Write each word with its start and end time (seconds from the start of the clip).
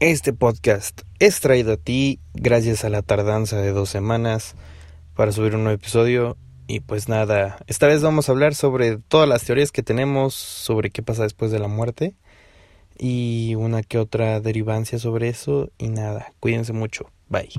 Este 0.00 0.32
podcast 0.32 1.00
es 1.18 1.40
traído 1.40 1.72
a 1.72 1.76
ti 1.76 2.20
gracias 2.32 2.84
a 2.84 2.88
la 2.88 3.02
tardanza 3.02 3.60
de 3.60 3.72
dos 3.72 3.88
semanas 3.88 4.54
para 5.16 5.32
subir 5.32 5.56
un 5.56 5.64
nuevo 5.64 5.74
episodio. 5.74 6.36
Y 6.68 6.80
pues 6.80 7.08
nada, 7.08 7.58
esta 7.66 7.88
vez 7.88 8.00
vamos 8.00 8.28
a 8.28 8.32
hablar 8.32 8.54
sobre 8.54 8.98
todas 8.98 9.28
las 9.28 9.42
teorías 9.42 9.72
que 9.72 9.82
tenemos 9.82 10.34
sobre 10.34 10.90
qué 10.90 11.02
pasa 11.02 11.24
después 11.24 11.50
de 11.50 11.58
la 11.58 11.66
muerte 11.66 12.14
y 12.96 13.56
una 13.56 13.82
que 13.82 13.98
otra 13.98 14.38
derivancia 14.38 15.00
sobre 15.00 15.30
eso. 15.30 15.72
Y 15.78 15.88
nada, 15.88 16.32
cuídense 16.38 16.72
mucho. 16.72 17.10
Bye. 17.28 17.50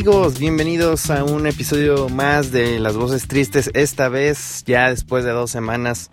Amigos, 0.00 0.38
bienvenidos 0.38 1.10
a 1.10 1.24
un 1.24 1.46
episodio 1.46 2.08
más 2.08 2.50
de 2.52 2.78
Las 2.78 2.96
Voces 2.96 3.28
Tristes. 3.28 3.70
Esta 3.74 4.08
vez, 4.08 4.64
ya 4.64 4.88
después 4.88 5.26
de 5.26 5.30
dos 5.32 5.50
semanas, 5.50 6.08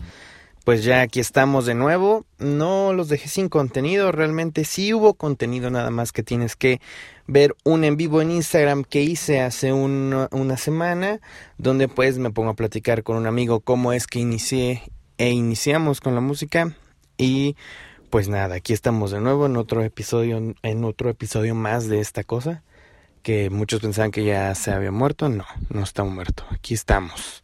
pues 0.66 0.84
ya 0.84 1.00
aquí 1.00 1.22
estamos 1.22 1.66
de 1.66 1.74
nuevo. 1.74 2.26
No 2.38 2.92
los 2.92 3.08
dejé 3.08 3.30
sin 3.30 3.48
contenido, 3.48 4.12
realmente 4.12 4.66
sí 4.66 4.94
hubo 4.94 5.14
contenido, 5.14 5.70
nada 5.70 5.90
más 5.90 6.12
que 6.12 6.22
tienes 6.22 6.58
que 6.58 6.82
ver 7.28 7.56
un 7.64 7.86
en 7.86 7.96
vivo 7.96 8.22
en 8.22 8.32
Instagram 8.32 8.84
que 8.84 9.04
hice 9.04 9.40
hace 9.40 9.72
una 9.72 10.58
semana, 10.58 11.22
donde 11.58 11.88
pues 11.88 12.18
me 12.18 12.30
pongo 12.30 12.50
a 12.50 12.56
platicar 12.56 13.04
con 13.04 13.16
un 13.16 13.26
amigo 13.26 13.62
cómo 13.62 13.94
es 13.94 14.06
que 14.06 14.20
inicié 14.20 14.84
e 15.18 15.30
iniciamos 15.30 16.02
con 16.02 16.14
la 16.14 16.20
música. 16.20 16.76
Y 17.18 17.56
pues 18.10 18.28
nada, 18.28 18.56
aquí 18.56 18.74
estamos 18.74 19.12
de 19.12 19.22
nuevo 19.22 19.46
en 19.46 19.56
otro 19.56 19.82
episodio, 19.82 20.56
en 20.62 20.84
otro 20.84 21.10
episodio 21.10 21.56
más 21.56 21.88
de 21.88 22.02
esta 22.02 22.26
cosa 22.26 22.64
que 23.28 23.50
muchos 23.50 23.82
pensaban 23.82 24.12
que 24.12 24.24
ya 24.24 24.56
se 24.56 24.72
había 24.72 24.90
muerto. 24.90 25.28
No, 25.28 25.44
no 25.68 25.84
está 25.84 26.06
muerto. 26.06 26.46
Aquí 26.50 26.74
estamos. 26.74 27.44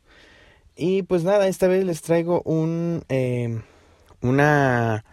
Y 0.77 1.03
pues 1.03 1.25
nada, 1.25 1.49
esta 1.49 1.67
vez 1.67 1.83
les 1.83 2.01
traigo 2.01 2.41
un, 2.43 3.03
eh, 3.09 3.59
una, 4.21 5.03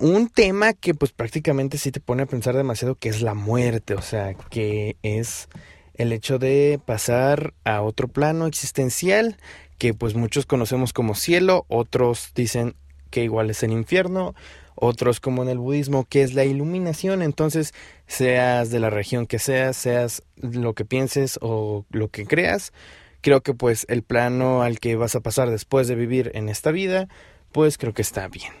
un 0.00 0.28
tema 0.30 0.72
que 0.72 0.94
pues 0.94 1.12
prácticamente 1.12 1.78
sí 1.78 1.92
te 1.92 2.00
pone 2.00 2.24
a 2.24 2.26
pensar 2.26 2.56
demasiado, 2.56 2.96
que 2.96 3.08
es 3.08 3.22
la 3.22 3.34
muerte. 3.34 3.94
O 3.94 4.02
sea, 4.02 4.34
que 4.34 4.96
es 5.04 5.48
el 5.94 6.12
hecho 6.12 6.40
de 6.40 6.80
pasar 6.84 7.54
a 7.62 7.80
otro 7.80 8.08
plano 8.08 8.48
existencial 8.48 9.36
que 9.78 9.94
pues 9.94 10.16
muchos 10.16 10.44
conocemos 10.44 10.92
como 10.92 11.14
cielo, 11.14 11.66
otros 11.68 12.32
dicen 12.34 12.74
que 13.10 13.22
igual 13.22 13.48
es 13.48 13.62
el 13.62 13.70
infierno, 13.70 14.34
otros 14.74 15.20
como 15.20 15.42
en 15.42 15.48
el 15.48 15.58
budismo, 15.58 16.04
que 16.04 16.22
es 16.22 16.34
la 16.34 16.44
iluminación. 16.44 17.22
Entonces, 17.22 17.74
seas 18.06 18.70
de 18.70 18.80
la 18.80 18.90
región 18.90 19.26
que 19.26 19.38
seas, 19.38 19.76
seas 19.76 20.22
lo 20.36 20.74
que 20.74 20.84
pienses 20.84 21.38
o 21.40 21.84
lo 21.90 22.08
que 22.08 22.26
creas, 22.26 22.72
creo 23.20 23.42
que 23.42 23.54
pues 23.54 23.86
el 23.88 24.02
plano 24.02 24.62
al 24.62 24.78
que 24.78 24.96
vas 24.96 25.14
a 25.14 25.20
pasar 25.20 25.50
después 25.50 25.88
de 25.88 25.94
vivir 25.94 26.30
en 26.34 26.48
esta 26.48 26.70
vida, 26.70 27.08
pues 27.52 27.78
creo 27.78 27.94
que 27.94 28.02
está 28.02 28.28
bien. 28.28 28.52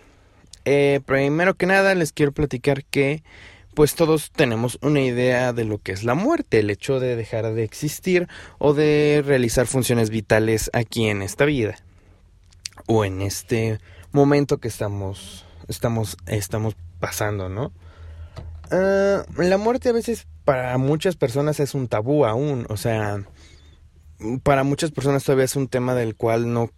Eh, 0.64 1.00
primero 1.04 1.54
que 1.54 1.66
nada, 1.66 1.94
les 1.94 2.12
quiero 2.12 2.32
platicar 2.32 2.84
que 2.84 3.22
pues 3.74 3.94
todos 3.94 4.30
tenemos 4.30 4.78
una 4.82 5.00
idea 5.00 5.52
de 5.52 5.64
lo 5.64 5.78
que 5.78 5.92
es 5.92 6.04
la 6.04 6.14
muerte, 6.14 6.60
el 6.60 6.70
hecho 6.70 7.00
de 7.00 7.16
dejar 7.16 7.52
de 7.52 7.64
existir 7.64 8.28
o 8.58 8.72
de 8.72 9.22
realizar 9.26 9.66
funciones 9.66 10.10
vitales 10.10 10.70
aquí 10.72 11.08
en 11.08 11.22
esta 11.22 11.44
vida 11.44 11.76
o 12.86 13.04
en 13.04 13.20
este 13.20 13.80
momento 14.12 14.58
que 14.58 14.68
estamos 14.68 15.43
estamos, 15.68 16.16
estamos 16.26 16.76
pasando, 17.00 17.48
¿no? 17.48 17.72
Ah, 18.70 19.24
la 19.36 19.58
muerte 19.58 19.90
a 19.90 19.92
veces 19.92 20.26
para 20.44 20.76
muchas 20.78 21.16
personas 21.16 21.60
es 21.60 21.74
un 21.74 21.88
tabú 21.88 22.24
aún, 22.24 22.66
o 22.68 22.76
sea, 22.76 23.24
para 24.42 24.64
muchas 24.64 24.90
personas 24.90 25.24
todavía 25.24 25.44
es 25.44 25.56
un 25.56 25.68
tema 25.68 25.94
del 25.94 26.14
cual 26.14 26.52
no 26.52 26.70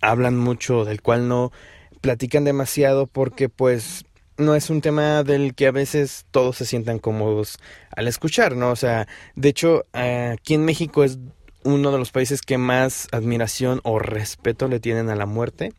hablan 0.00 0.38
mucho, 0.38 0.84
del 0.84 1.02
cual 1.02 1.28
no 1.28 1.52
platican 2.00 2.44
demasiado 2.44 3.06
porque 3.06 3.48
pues 3.48 4.04
no 4.36 4.54
es 4.54 4.70
un 4.70 4.80
tema 4.80 5.22
del 5.22 5.54
que 5.54 5.66
a 5.66 5.72
veces 5.72 6.26
todos 6.30 6.56
se 6.56 6.66
sientan 6.66 6.98
cómodos 6.98 7.58
al 7.94 8.08
escuchar, 8.08 8.56
¿no? 8.56 8.70
O 8.70 8.76
sea, 8.76 9.06
de 9.36 9.48
hecho, 9.48 9.84
aquí 9.92 10.54
en 10.54 10.64
México 10.64 11.04
es 11.04 11.18
uno 11.64 11.92
de 11.92 11.98
los 11.98 12.10
países 12.10 12.42
que 12.42 12.58
más 12.58 13.08
admiración 13.12 13.80
o 13.84 13.98
respeto 13.98 14.68
le 14.68 14.80
tienen 14.80 15.10
a 15.10 15.16
la 15.16 15.26
muerte. 15.26 15.72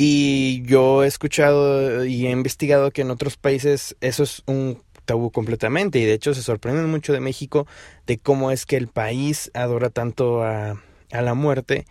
Y 0.00 0.62
yo 0.62 1.02
he 1.02 1.08
escuchado 1.08 2.04
y 2.04 2.28
he 2.28 2.30
investigado 2.30 2.92
que 2.92 3.02
en 3.02 3.10
otros 3.10 3.36
países 3.36 3.96
eso 4.00 4.22
es 4.22 4.44
un 4.46 4.80
tabú 5.04 5.32
completamente. 5.32 5.98
Y 5.98 6.04
de 6.04 6.12
hecho 6.12 6.34
se 6.34 6.42
sorprenden 6.42 6.88
mucho 6.88 7.12
de 7.12 7.18
México 7.18 7.66
de 8.06 8.16
cómo 8.16 8.52
es 8.52 8.64
que 8.64 8.76
el 8.76 8.86
país 8.86 9.50
adora 9.54 9.90
tanto 9.90 10.44
a, 10.44 10.80
a 11.10 11.22
la 11.22 11.34
muerte. 11.34 11.84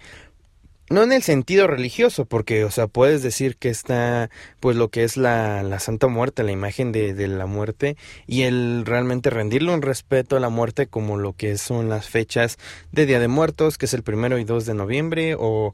No 0.90 1.04
en 1.04 1.12
el 1.12 1.22
sentido 1.22 1.68
religioso, 1.68 2.24
porque, 2.24 2.64
o 2.64 2.72
sea, 2.72 2.88
puedes 2.88 3.24
decir 3.24 3.58
que 3.58 3.68
está, 3.68 4.30
pues, 4.62 4.78
lo 4.78 4.88
que 4.88 5.04
es 5.04 5.18
la, 5.18 5.62
la 5.62 5.80
Santa 5.80 6.08
Muerte, 6.08 6.44
la 6.44 6.54
imagen 6.54 6.94
de, 6.94 7.14
de, 7.14 7.28
la 7.28 7.46
muerte, 7.46 7.98
y 8.26 8.44
el 8.44 8.86
realmente 8.86 9.30
rendirle 9.30 9.74
un 9.74 9.82
respeto 9.82 10.38
a 10.38 10.40
la 10.40 10.48
muerte 10.48 10.88
como 10.88 11.18
lo 11.18 11.34
que 11.34 11.58
son 11.58 11.90
las 11.90 12.08
fechas 12.08 12.58
de 12.94 13.06
Día 13.06 13.20
de 13.20 13.28
Muertos, 13.28 13.78
que 13.78 13.86
es 13.86 13.94
el 13.94 14.04
primero 14.04 14.40
y 14.40 14.46
2 14.46 14.66
de 14.66 14.76
noviembre, 14.76 15.36
o 15.38 15.74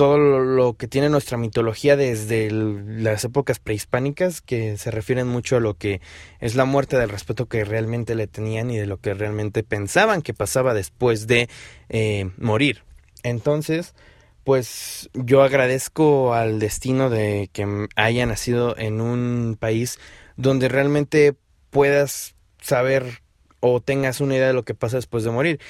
todo 0.00 0.16
lo, 0.16 0.78
que 0.78 0.88
tiene 0.88 1.10
nuestra 1.10 1.36
mitología 1.36 1.94
desde 1.94 2.50
las 2.50 3.22
épocas 3.22 3.58
prehispánicas, 3.58 4.40
que 4.40 4.78
se 4.78 4.90
refieren 4.90 5.28
mucho 5.28 5.58
a 5.58 5.60
lo 5.60 5.74
que 5.74 6.00
es 6.38 6.54
la 6.54 6.64
muerte, 6.64 6.96
del 6.96 7.10
respeto 7.10 7.44
que 7.44 7.66
realmente 7.66 8.14
le 8.14 8.26
tenían 8.26 8.70
y 8.70 8.78
de 8.78 8.86
lo 8.86 8.96
que 8.96 9.12
realmente 9.12 9.62
pensaban 9.62 10.22
que 10.22 10.32
pasaba 10.32 10.72
después 10.72 11.26
de 11.26 11.50
eh, 11.90 12.30
morir. 12.38 12.82
Entonces, 13.24 13.94
pues 14.42 15.10
yo 15.12 15.42
agradezco 15.42 16.32
al 16.32 16.60
destino 16.60 17.10
de 17.10 17.50
que 17.52 17.86
haya 17.94 18.24
nacido 18.24 18.78
en 18.78 19.02
un 19.02 19.58
país 19.60 19.98
donde 20.38 20.70
realmente 20.70 21.34
puedas 21.68 22.36
saber 22.62 23.20
o 23.60 23.82
tengas 23.82 24.22
una 24.22 24.36
idea 24.36 24.46
de 24.46 24.54
lo 24.54 24.64
que 24.64 24.74
pasa 24.74 24.96
después 24.96 25.24
de 25.24 25.30
morir. 25.30 25.60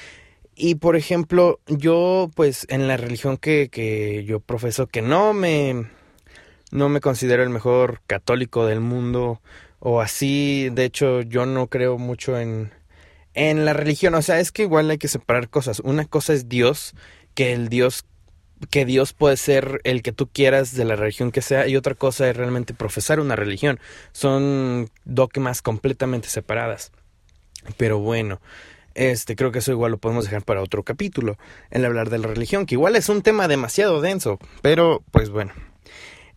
Y 0.63 0.75
por 0.75 0.95
ejemplo, 0.95 1.59
yo 1.65 2.29
pues 2.35 2.67
en 2.69 2.87
la 2.87 2.95
religión 2.95 3.37
que, 3.37 3.69
que 3.71 4.25
yo 4.25 4.39
profeso, 4.39 4.85
que 4.85 5.01
no 5.01 5.33
me, 5.33 5.87
no 6.69 6.87
me 6.87 7.01
considero 7.01 7.41
el 7.41 7.49
mejor 7.49 8.01
católico 8.05 8.67
del 8.67 8.79
mundo 8.79 9.41
o 9.79 10.01
así, 10.01 10.69
de 10.71 10.85
hecho 10.85 11.21
yo 11.23 11.47
no 11.47 11.65
creo 11.65 11.97
mucho 11.97 12.37
en, 12.37 12.71
en 13.33 13.65
la 13.65 13.73
religión, 13.73 14.13
o 14.13 14.21
sea, 14.21 14.39
es 14.39 14.51
que 14.51 14.61
igual 14.61 14.91
hay 14.91 14.99
que 14.99 15.07
separar 15.07 15.49
cosas. 15.49 15.79
Una 15.79 16.05
cosa 16.05 16.33
es 16.33 16.47
Dios, 16.47 16.93
que 17.33 17.53
el 17.53 17.67
Dios 17.67 18.05
que 18.69 18.85
Dios 18.85 19.13
puede 19.13 19.37
ser 19.37 19.81
el 19.83 20.03
que 20.03 20.11
tú 20.11 20.27
quieras 20.27 20.75
de 20.75 20.85
la 20.85 20.95
religión 20.95 21.31
que 21.31 21.41
sea 21.41 21.67
y 21.67 21.75
otra 21.75 21.95
cosa 21.95 22.29
es 22.29 22.37
realmente 22.37 22.75
profesar 22.75 23.19
una 23.19 23.35
religión. 23.35 23.79
Son 24.11 24.91
dogmas 25.05 25.63
completamente 25.63 26.27
separadas. 26.27 26.91
Pero 27.77 27.97
bueno, 27.97 28.39
este, 28.95 29.35
creo 29.35 29.51
que 29.51 29.59
eso 29.59 29.71
igual 29.71 29.91
lo 29.91 29.97
podemos 29.97 30.25
dejar 30.25 30.43
para 30.43 30.61
otro 30.61 30.83
capítulo, 30.83 31.37
el 31.69 31.85
hablar 31.85 32.09
de 32.09 32.17
la 32.17 32.27
religión, 32.27 32.65
que 32.65 32.75
igual 32.75 32.95
es 32.95 33.09
un 33.09 33.21
tema 33.21 33.47
demasiado 33.47 34.01
denso, 34.01 34.39
pero 34.61 35.03
pues 35.11 35.29
bueno. 35.29 35.53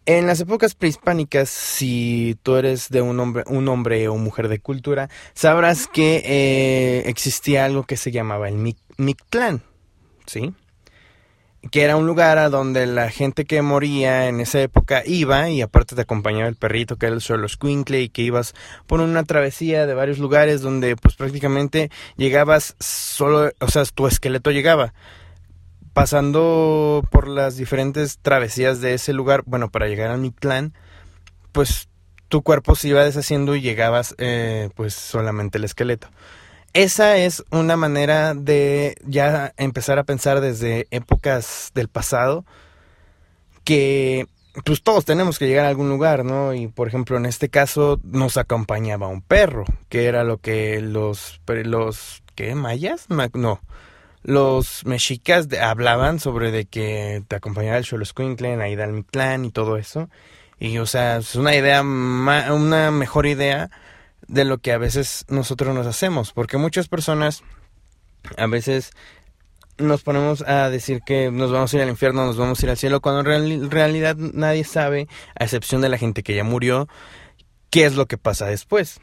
En 0.06 0.26
las 0.26 0.38
épocas 0.38 0.74
prehispánicas, 0.74 1.48
si 1.48 2.36
tú 2.42 2.56
eres 2.56 2.90
de 2.90 3.00
un 3.00 3.18
hombre, 3.20 3.42
un 3.46 3.66
hombre 3.68 4.06
o 4.08 4.18
mujer 4.18 4.48
de 4.48 4.58
cultura, 4.58 5.08
sabrás 5.32 5.86
que 5.86 6.22
eh, 6.26 7.08
existía 7.08 7.64
algo 7.64 7.84
que 7.84 7.96
se 7.96 8.10
llamaba 8.10 8.50
el 8.50 8.56
Mictlán, 8.98 9.62
¿sí? 10.26 10.52
Que 11.70 11.82
era 11.82 11.96
un 11.96 12.06
lugar 12.06 12.38
a 12.38 12.48
donde 12.48 12.86
la 12.86 13.10
gente 13.10 13.44
que 13.44 13.62
moría 13.62 14.28
en 14.28 14.40
esa 14.40 14.60
época 14.60 15.02
iba 15.06 15.48
y 15.50 15.62
aparte 15.62 15.94
te 15.94 16.02
acompañaba 16.02 16.48
el 16.48 16.56
perrito 16.56 16.96
que 16.96 17.06
era 17.06 17.14
el 17.14 17.20
solo 17.20 17.48
Squinkle 17.48 18.02
y 18.02 18.08
que 18.08 18.22
ibas 18.22 18.54
por 18.86 19.00
una 19.00 19.24
travesía 19.24 19.86
de 19.86 19.94
varios 19.94 20.18
lugares 20.18 20.60
donde 20.60 20.96
pues 20.96 21.14
prácticamente 21.14 21.90
llegabas 22.16 22.76
solo, 22.78 23.50
o 23.60 23.68
sea, 23.68 23.84
tu 23.86 24.06
esqueleto 24.06 24.50
llegaba. 24.50 24.94
Pasando 25.92 27.04
por 27.10 27.28
las 27.28 27.56
diferentes 27.56 28.18
travesías 28.18 28.80
de 28.80 28.94
ese 28.94 29.12
lugar, 29.12 29.44
bueno, 29.46 29.70
para 29.70 29.86
llegar 29.86 30.10
a 30.10 30.16
mi 30.16 30.32
clan, 30.32 30.74
pues 31.52 31.88
tu 32.28 32.42
cuerpo 32.42 32.74
se 32.74 32.88
iba 32.88 33.04
deshaciendo 33.04 33.54
y 33.54 33.60
llegabas 33.60 34.16
eh, 34.18 34.70
pues 34.74 34.92
solamente 34.94 35.58
el 35.58 35.64
esqueleto 35.64 36.08
esa 36.74 37.16
es 37.16 37.44
una 37.50 37.76
manera 37.76 38.34
de 38.34 38.96
ya 39.06 39.54
empezar 39.56 39.98
a 39.98 40.04
pensar 40.04 40.40
desde 40.40 40.88
épocas 40.90 41.70
del 41.74 41.88
pasado 41.88 42.44
que 43.62 44.26
pues 44.64 44.82
todos 44.82 45.04
tenemos 45.04 45.38
que 45.38 45.46
llegar 45.46 45.64
a 45.66 45.68
algún 45.68 45.88
lugar, 45.88 46.24
¿no? 46.24 46.54
Y 46.54 46.68
por 46.68 46.86
ejemplo, 46.88 47.16
en 47.16 47.26
este 47.26 47.48
caso 47.48 48.00
nos 48.04 48.36
acompañaba 48.36 49.08
un 49.08 49.22
perro, 49.22 49.64
que 49.88 50.06
era 50.06 50.24
lo 50.24 50.38
que 50.38 50.80
los 50.80 51.40
los 51.46 52.22
¿qué? 52.34 52.54
mayas? 52.54 53.06
No. 53.08 53.60
los 54.22 54.84
mexicas 54.84 55.48
hablaban 55.60 56.18
sobre 56.18 56.50
de 56.50 56.66
que 56.66 57.22
te 57.28 57.36
acompañaba 57.36 57.78
el 57.78 57.84
Xoloscuincle, 57.84 58.60
ahí 58.62 58.76
mi 58.88 59.04
clan 59.04 59.44
y 59.44 59.50
todo 59.50 59.76
eso. 59.76 60.08
Y, 60.58 60.78
o 60.78 60.86
sea, 60.86 61.18
es 61.18 61.34
una 61.36 61.54
idea, 61.54 61.82
una 61.82 62.90
mejor 62.90 63.26
idea 63.26 63.70
de 64.28 64.44
lo 64.44 64.58
que 64.58 64.72
a 64.72 64.78
veces 64.78 65.24
nosotros 65.28 65.74
nos 65.74 65.86
hacemos. 65.86 66.32
Porque 66.32 66.56
muchas 66.56 66.88
personas, 66.88 67.42
a 68.36 68.46
veces 68.46 68.92
nos 69.78 70.02
ponemos 70.02 70.42
a 70.42 70.70
decir 70.70 71.00
que 71.04 71.30
nos 71.30 71.50
vamos 71.50 71.72
a 71.72 71.76
ir 71.76 71.82
al 71.82 71.88
infierno, 71.88 72.26
nos 72.26 72.36
vamos 72.36 72.60
a 72.60 72.66
ir 72.66 72.70
al 72.70 72.76
cielo, 72.76 73.00
cuando 73.00 73.30
en 73.32 73.70
realidad 73.70 74.16
nadie 74.16 74.64
sabe, 74.64 75.08
a 75.38 75.44
excepción 75.44 75.80
de 75.80 75.88
la 75.88 75.98
gente 75.98 76.22
que 76.22 76.34
ya 76.34 76.44
murió, 76.44 76.88
qué 77.70 77.84
es 77.84 77.96
lo 77.96 78.06
que 78.06 78.18
pasa 78.18 78.46
después. 78.46 79.00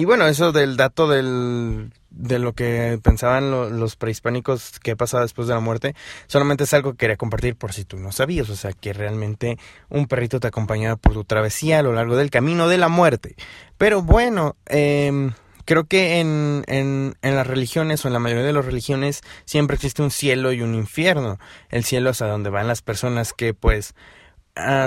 Y 0.00 0.06
bueno, 0.06 0.26
eso 0.26 0.50
del 0.50 0.78
dato 0.78 1.08
del, 1.08 1.92
de 2.08 2.38
lo 2.38 2.54
que 2.54 2.98
pensaban 3.02 3.50
los 3.50 3.96
prehispánicos 3.96 4.80
que 4.80 4.96
pasaba 4.96 5.24
después 5.24 5.46
de 5.46 5.52
la 5.52 5.60
muerte, 5.60 5.94
solamente 6.26 6.64
es 6.64 6.72
algo 6.72 6.92
que 6.92 6.96
quería 6.96 7.18
compartir 7.18 7.54
por 7.54 7.74
si 7.74 7.84
tú 7.84 7.98
no 7.98 8.10
sabías, 8.10 8.48
o 8.48 8.56
sea, 8.56 8.72
que 8.72 8.94
realmente 8.94 9.58
un 9.90 10.06
perrito 10.06 10.40
te 10.40 10.48
acompañaba 10.48 10.96
por 10.96 11.12
tu 11.12 11.24
travesía 11.24 11.80
a 11.80 11.82
lo 11.82 11.92
largo 11.92 12.16
del 12.16 12.30
camino 12.30 12.66
de 12.66 12.78
la 12.78 12.88
muerte. 12.88 13.36
Pero 13.76 14.00
bueno, 14.00 14.56
eh, 14.70 15.32
creo 15.66 15.84
que 15.84 16.20
en, 16.20 16.64
en, 16.66 17.18
en, 17.20 17.36
las 17.36 17.46
religiones 17.46 18.02
o 18.02 18.08
en 18.08 18.14
la 18.14 18.20
mayoría 18.20 18.46
de 18.46 18.54
las 18.54 18.64
religiones 18.64 19.20
siempre 19.44 19.74
existe 19.74 20.00
un 20.00 20.10
cielo 20.10 20.54
y 20.54 20.62
un 20.62 20.74
infierno. 20.74 21.38
El 21.68 21.84
cielo 21.84 22.08
es 22.08 22.22
a 22.22 22.26
donde 22.26 22.48
van 22.48 22.68
las 22.68 22.80
personas 22.80 23.34
que 23.34 23.52
pues 23.52 23.94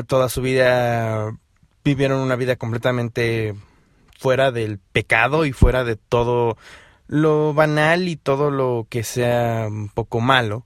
toda 0.07 0.27
su 0.30 0.42
vida 0.42 1.38
vivieron 1.83 2.19
una 2.19 2.36
vida 2.36 2.56
completamente 2.56 3.54
fuera 4.18 4.51
del 4.51 4.80
pecado 4.80 5.45
y 5.45 5.54
fuera 5.54 5.83
de 5.83 5.95
todo 5.95 6.57
lo 7.07 7.54
banal 7.54 8.07
y 8.07 8.15
todo 8.15 8.51
lo 8.51 8.88
que 8.89 9.04
sea 9.04 9.68
un 9.68 9.89
poco 9.89 10.19
malo. 10.19 10.65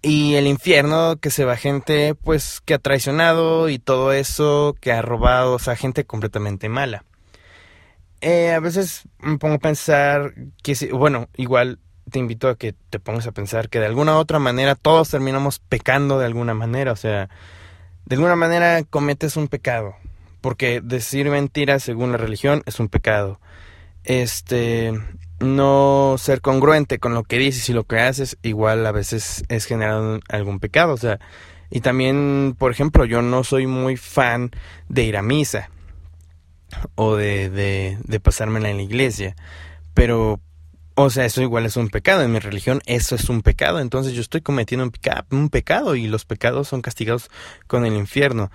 Y 0.00 0.34
el 0.36 0.46
infierno 0.46 1.16
que 1.16 1.30
se 1.30 1.44
va 1.44 1.56
gente 1.56 2.14
pues 2.14 2.60
que 2.64 2.74
ha 2.74 2.78
traicionado 2.78 3.68
y 3.68 3.78
todo 3.78 4.12
eso, 4.12 4.76
que 4.80 4.92
ha 4.92 5.02
robado, 5.02 5.54
o 5.54 5.58
sea, 5.58 5.74
gente 5.76 6.04
completamente 6.04 6.68
mala. 6.68 7.04
Eh, 8.20 8.52
a 8.52 8.60
veces 8.60 9.02
me 9.18 9.38
pongo 9.38 9.56
a 9.56 9.58
pensar 9.58 10.34
que, 10.62 10.74
si, 10.74 10.88
bueno, 10.88 11.28
igual 11.36 11.78
te 12.10 12.18
invito 12.18 12.48
a 12.48 12.56
que 12.56 12.74
te 12.90 12.98
pongas 12.98 13.26
a 13.26 13.32
pensar 13.32 13.68
que 13.68 13.80
de 13.80 13.86
alguna 13.86 14.14
u 14.16 14.18
otra 14.18 14.38
manera 14.38 14.74
todos 14.74 15.10
terminamos 15.10 15.58
pecando 15.58 16.18
de 16.18 16.26
alguna 16.26 16.54
manera, 16.54 16.92
o 16.92 16.96
sea, 16.96 17.28
de 18.06 18.16
alguna 18.16 18.36
manera 18.36 18.82
cometes 18.84 19.36
un 19.36 19.48
pecado, 19.48 19.94
porque 20.48 20.80
decir 20.80 21.28
mentiras 21.28 21.82
según 21.82 22.10
la 22.10 22.16
religión 22.16 22.62
es 22.64 22.80
un 22.80 22.88
pecado. 22.88 23.38
Este, 24.02 24.98
no 25.40 26.14
ser 26.16 26.40
congruente 26.40 26.98
con 26.98 27.12
lo 27.12 27.22
que 27.22 27.36
dices 27.36 27.68
y 27.68 27.74
lo 27.74 27.84
que 27.84 27.98
haces, 27.98 28.38
igual 28.40 28.86
a 28.86 28.90
veces 28.90 29.44
es 29.50 29.66
generado 29.66 30.20
algún 30.30 30.58
pecado, 30.58 30.94
o 30.94 30.96
sea, 30.96 31.20
y 31.68 31.80
también, 31.80 32.56
por 32.58 32.72
ejemplo, 32.72 33.04
yo 33.04 33.20
no 33.20 33.44
soy 33.44 33.66
muy 33.66 33.98
fan 33.98 34.50
de 34.88 35.02
ir 35.02 35.18
a 35.18 35.22
misa 35.22 35.68
o 36.94 37.14
de, 37.14 37.50
de, 37.50 38.20
pasármela 38.20 38.70
en 38.70 38.78
la 38.78 38.84
iglesia. 38.84 39.36
Pero, 39.92 40.40
o 40.94 41.10
sea, 41.10 41.26
eso 41.26 41.42
igual 41.42 41.66
es 41.66 41.76
un 41.76 41.90
pecado. 41.90 42.22
En 42.22 42.32
mi 42.32 42.38
religión 42.38 42.80
eso 42.86 43.16
es 43.16 43.28
un 43.28 43.42
pecado. 43.42 43.80
Entonces 43.80 44.14
yo 44.14 44.22
estoy 44.22 44.40
cometiendo 44.40 44.90
un 45.30 45.50
pecado 45.50 45.94
y 45.94 46.06
los 46.06 46.24
pecados 46.24 46.68
son 46.68 46.80
castigados 46.80 47.30
con 47.66 47.84
el 47.84 47.96
infierno. 47.96 48.50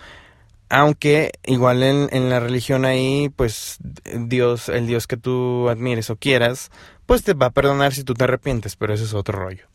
Aunque 0.70 1.32
igual 1.46 1.84
en, 1.84 2.10
en, 2.12 2.30
la 2.30 2.40
religión 2.40 2.86
ahí, 2.86 3.30
pues 3.36 3.78
Dios, 4.04 4.70
el 4.70 4.88
Dios 4.88 5.06
que 5.08 5.18
tú 5.18 5.70
admires 5.70 6.10
o 6.10 6.16
quieras, 6.16 6.72
pues 7.06 7.24
te 7.24 7.34
va 7.34 7.48
a 7.48 7.52
perdonar 7.52 7.94
si 7.94 8.04
tú 8.04 8.14
te 8.14 8.24
arrepientes, 8.24 8.76
pero 8.76 8.94
eso 8.94 9.04
es 9.04 9.14
otro 9.14 9.38
rollo. 9.38 9.68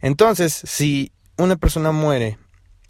Entonces, 0.00 0.52
si 0.64 1.12
una 1.36 1.56
persona 1.56 1.92
muere 1.92 2.38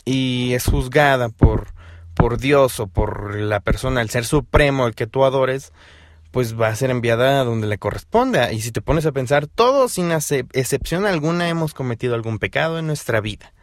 y 0.05 0.53
es 0.53 0.67
juzgada 0.67 1.29
por 1.29 1.73
por 2.21 2.39
Dios 2.39 2.81
o 2.81 2.87
por 2.87 3.35
la 3.37 3.61
persona, 3.61 4.03
el 4.03 4.11
ser 4.11 4.27
supremo, 4.27 4.87
el 4.87 4.95
que 4.95 5.07
tú 5.07 5.25
adores, 5.25 5.73
pues 6.31 6.59
va 6.59 6.69
a 6.69 6.77
ser 6.77 6.91
enviada 6.91 7.41
a 7.41 7.45
donde 7.45 7.67
le 7.67 7.79
corresponda. 7.79 8.53
Y 8.53 8.61
si 8.61 8.73
te 8.73 8.83
pones 8.83 9.07
a 9.07 9.13
pensar, 9.13 9.47
todos 9.47 9.93
sin 9.93 10.13
excepción 10.13 11.07
alguna 11.07 11.49
hemos 11.49 11.73
cometido 11.73 12.15
algún 12.15 12.39
pecado 12.39 12.79
en 12.79 12.87
nuestra 12.87 13.23
vida 13.23 13.55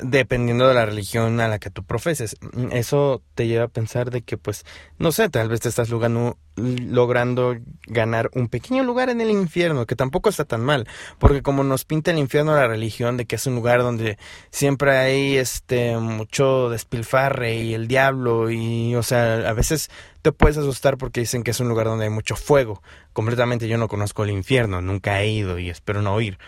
dependiendo 0.00 0.66
de 0.68 0.74
la 0.74 0.86
religión 0.86 1.40
a 1.40 1.48
la 1.48 1.58
que 1.58 1.70
tú 1.70 1.84
profeses. 1.84 2.36
Eso 2.70 3.22
te 3.34 3.46
lleva 3.46 3.64
a 3.64 3.68
pensar 3.68 4.10
de 4.10 4.22
que, 4.22 4.36
pues, 4.36 4.64
no 4.98 5.12
sé, 5.12 5.28
tal 5.28 5.48
vez 5.48 5.60
te 5.60 5.68
estás 5.68 5.90
logrando, 5.90 6.38
logrando 6.56 7.56
ganar 7.86 8.30
un 8.34 8.48
pequeño 8.48 8.82
lugar 8.84 9.10
en 9.10 9.20
el 9.20 9.30
infierno, 9.30 9.86
que 9.86 9.96
tampoco 9.96 10.28
está 10.28 10.44
tan 10.44 10.62
mal, 10.62 10.86
porque 11.18 11.42
como 11.42 11.64
nos 11.64 11.84
pinta 11.84 12.10
el 12.10 12.18
infierno 12.18 12.54
la 12.54 12.66
religión, 12.66 13.16
de 13.16 13.26
que 13.26 13.36
es 13.36 13.46
un 13.46 13.54
lugar 13.54 13.82
donde 13.82 14.18
siempre 14.50 14.96
hay 14.96 15.36
este 15.36 15.96
mucho 15.96 16.70
despilfarre 16.70 17.56
y 17.56 17.74
el 17.74 17.88
diablo, 17.88 18.50
y, 18.50 18.94
o 18.96 19.02
sea, 19.02 19.48
a 19.48 19.52
veces 19.52 19.90
te 20.22 20.32
puedes 20.32 20.56
asustar 20.56 20.96
porque 20.96 21.20
dicen 21.20 21.42
que 21.42 21.50
es 21.50 21.60
un 21.60 21.68
lugar 21.68 21.86
donde 21.86 22.04
hay 22.04 22.10
mucho 22.10 22.34
fuego. 22.34 22.82
Completamente 23.12 23.68
yo 23.68 23.78
no 23.78 23.88
conozco 23.88 24.24
el 24.24 24.30
infierno, 24.30 24.80
nunca 24.80 25.20
he 25.20 25.28
ido 25.28 25.58
y 25.58 25.70
espero 25.70 26.02
no 26.02 26.20
ir. 26.20 26.38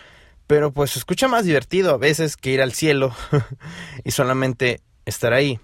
Pero 0.47 0.71
pues 0.71 0.91
se 0.91 0.99
escucha 0.99 1.27
más 1.27 1.45
divertido 1.45 1.93
a 1.93 1.97
veces 1.97 2.37
que 2.37 2.51
ir 2.51 2.61
al 2.61 2.73
cielo 2.73 3.13
y 4.03 4.11
solamente 4.11 4.81
estar 5.05 5.33
ahí. 5.33 5.59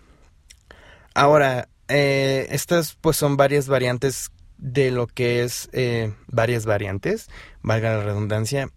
Ahora, 1.13 1.69
eh, 1.88 2.47
estas 2.51 2.97
pues 3.00 3.18
son 3.18 3.38
varias 3.38 3.68
variantes 3.68 4.31
de 4.57 4.91
lo 4.91 5.07
que 5.07 5.44
es 5.44 5.69
eh, 5.74 6.13
varias 6.27 6.65
variantes, 6.65 7.30
valga 7.62 7.97
la 7.97 8.03
redundancia, 8.03 8.69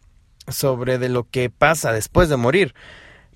sobre 0.48 0.98
de 0.98 1.08
lo 1.08 1.28
que 1.28 1.50
pasa 1.50 1.92
después 1.92 2.28
de 2.28 2.36
morir. 2.36 2.74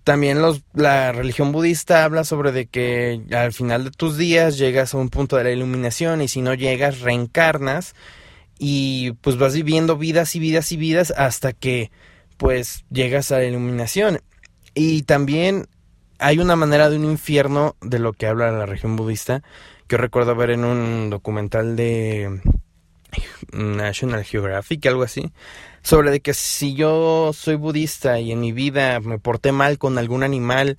También 0.05 0.40
los, 0.40 0.62
la 0.72 1.12
religión 1.12 1.52
budista 1.52 2.05
habla 2.05 2.25
sobre 2.25 2.52
de 2.52 2.67
que 2.67 3.22
al 3.32 3.52
final 3.52 3.84
de 3.84 3.90
tus 3.90 4.17
días 4.17 4.58
llegas 4.58 4.94
a 4.94 4.99
un 4.99 5.11
punto 5.11 5.37
de 5.37 5.44
la 5.44 5.50
iluminación 5.50 6.22
y 6.22 6.28
si 6.28 6.40
no 6.40 6.55
llegas 6.55 7.00
reencarnas 7.00 7.94
y 8.58 9.12
pues 9.20 9.37
vas 9.37 9.55
viviendo 9.55 9.96
vidas 9.96 10.34
y 10.34 10.40
vidas 10.40 10.72
y 10.72 10.76
vidas 10.76 11.12
hasta 11.17 11.52
que 11.52 11.90
pues 12.40 12.87
llegas 12.90 13.31
a 13.32 13.37
la 13.37 13.44
iluminación. 13.44 14.22
Y 14.75 15.02
también 15.02 15.69
hay 16.19 16.38
una 16.38 16.56
manera 16.56 16.88
de 16.88 16.96
un 16.96 17.04
infierno 17.04 17.76
de 17.82 17.98
lo 17.98 18.14
que 18.14 18.26
habla 18.26 18.50
la 18.50 18.64
región 18.64 18.96
budista, 18.96 19.42
que 19.87 19.98
recuerdo 19.98 20.34
ver 20.34 20.50
en 20.50 20.64
un 20.64 21.10
documental 21.10 21.76
de 21.76 22.40
National 23.52 24.25
Geographic, 24.25 24.87
algo 24.87 25.02
así, 25.02 25.31
sobre 25.82 26.10
de 26.10 26.20
que 26.20 26.32
si 26.32 26.72
yo 26.72 27.32
soy 27.34 27.56
budista 27.56 28.19
y 28.20 28.32
en 28.32 28.40
mi 28.40 28.52
vida 28.52 29.00
me 29.00 29.19
porté 29.19 29.53
mal 29.53 29.76
con 29.76 29.98
algún 29.98 30.22
animal 30.22 30.79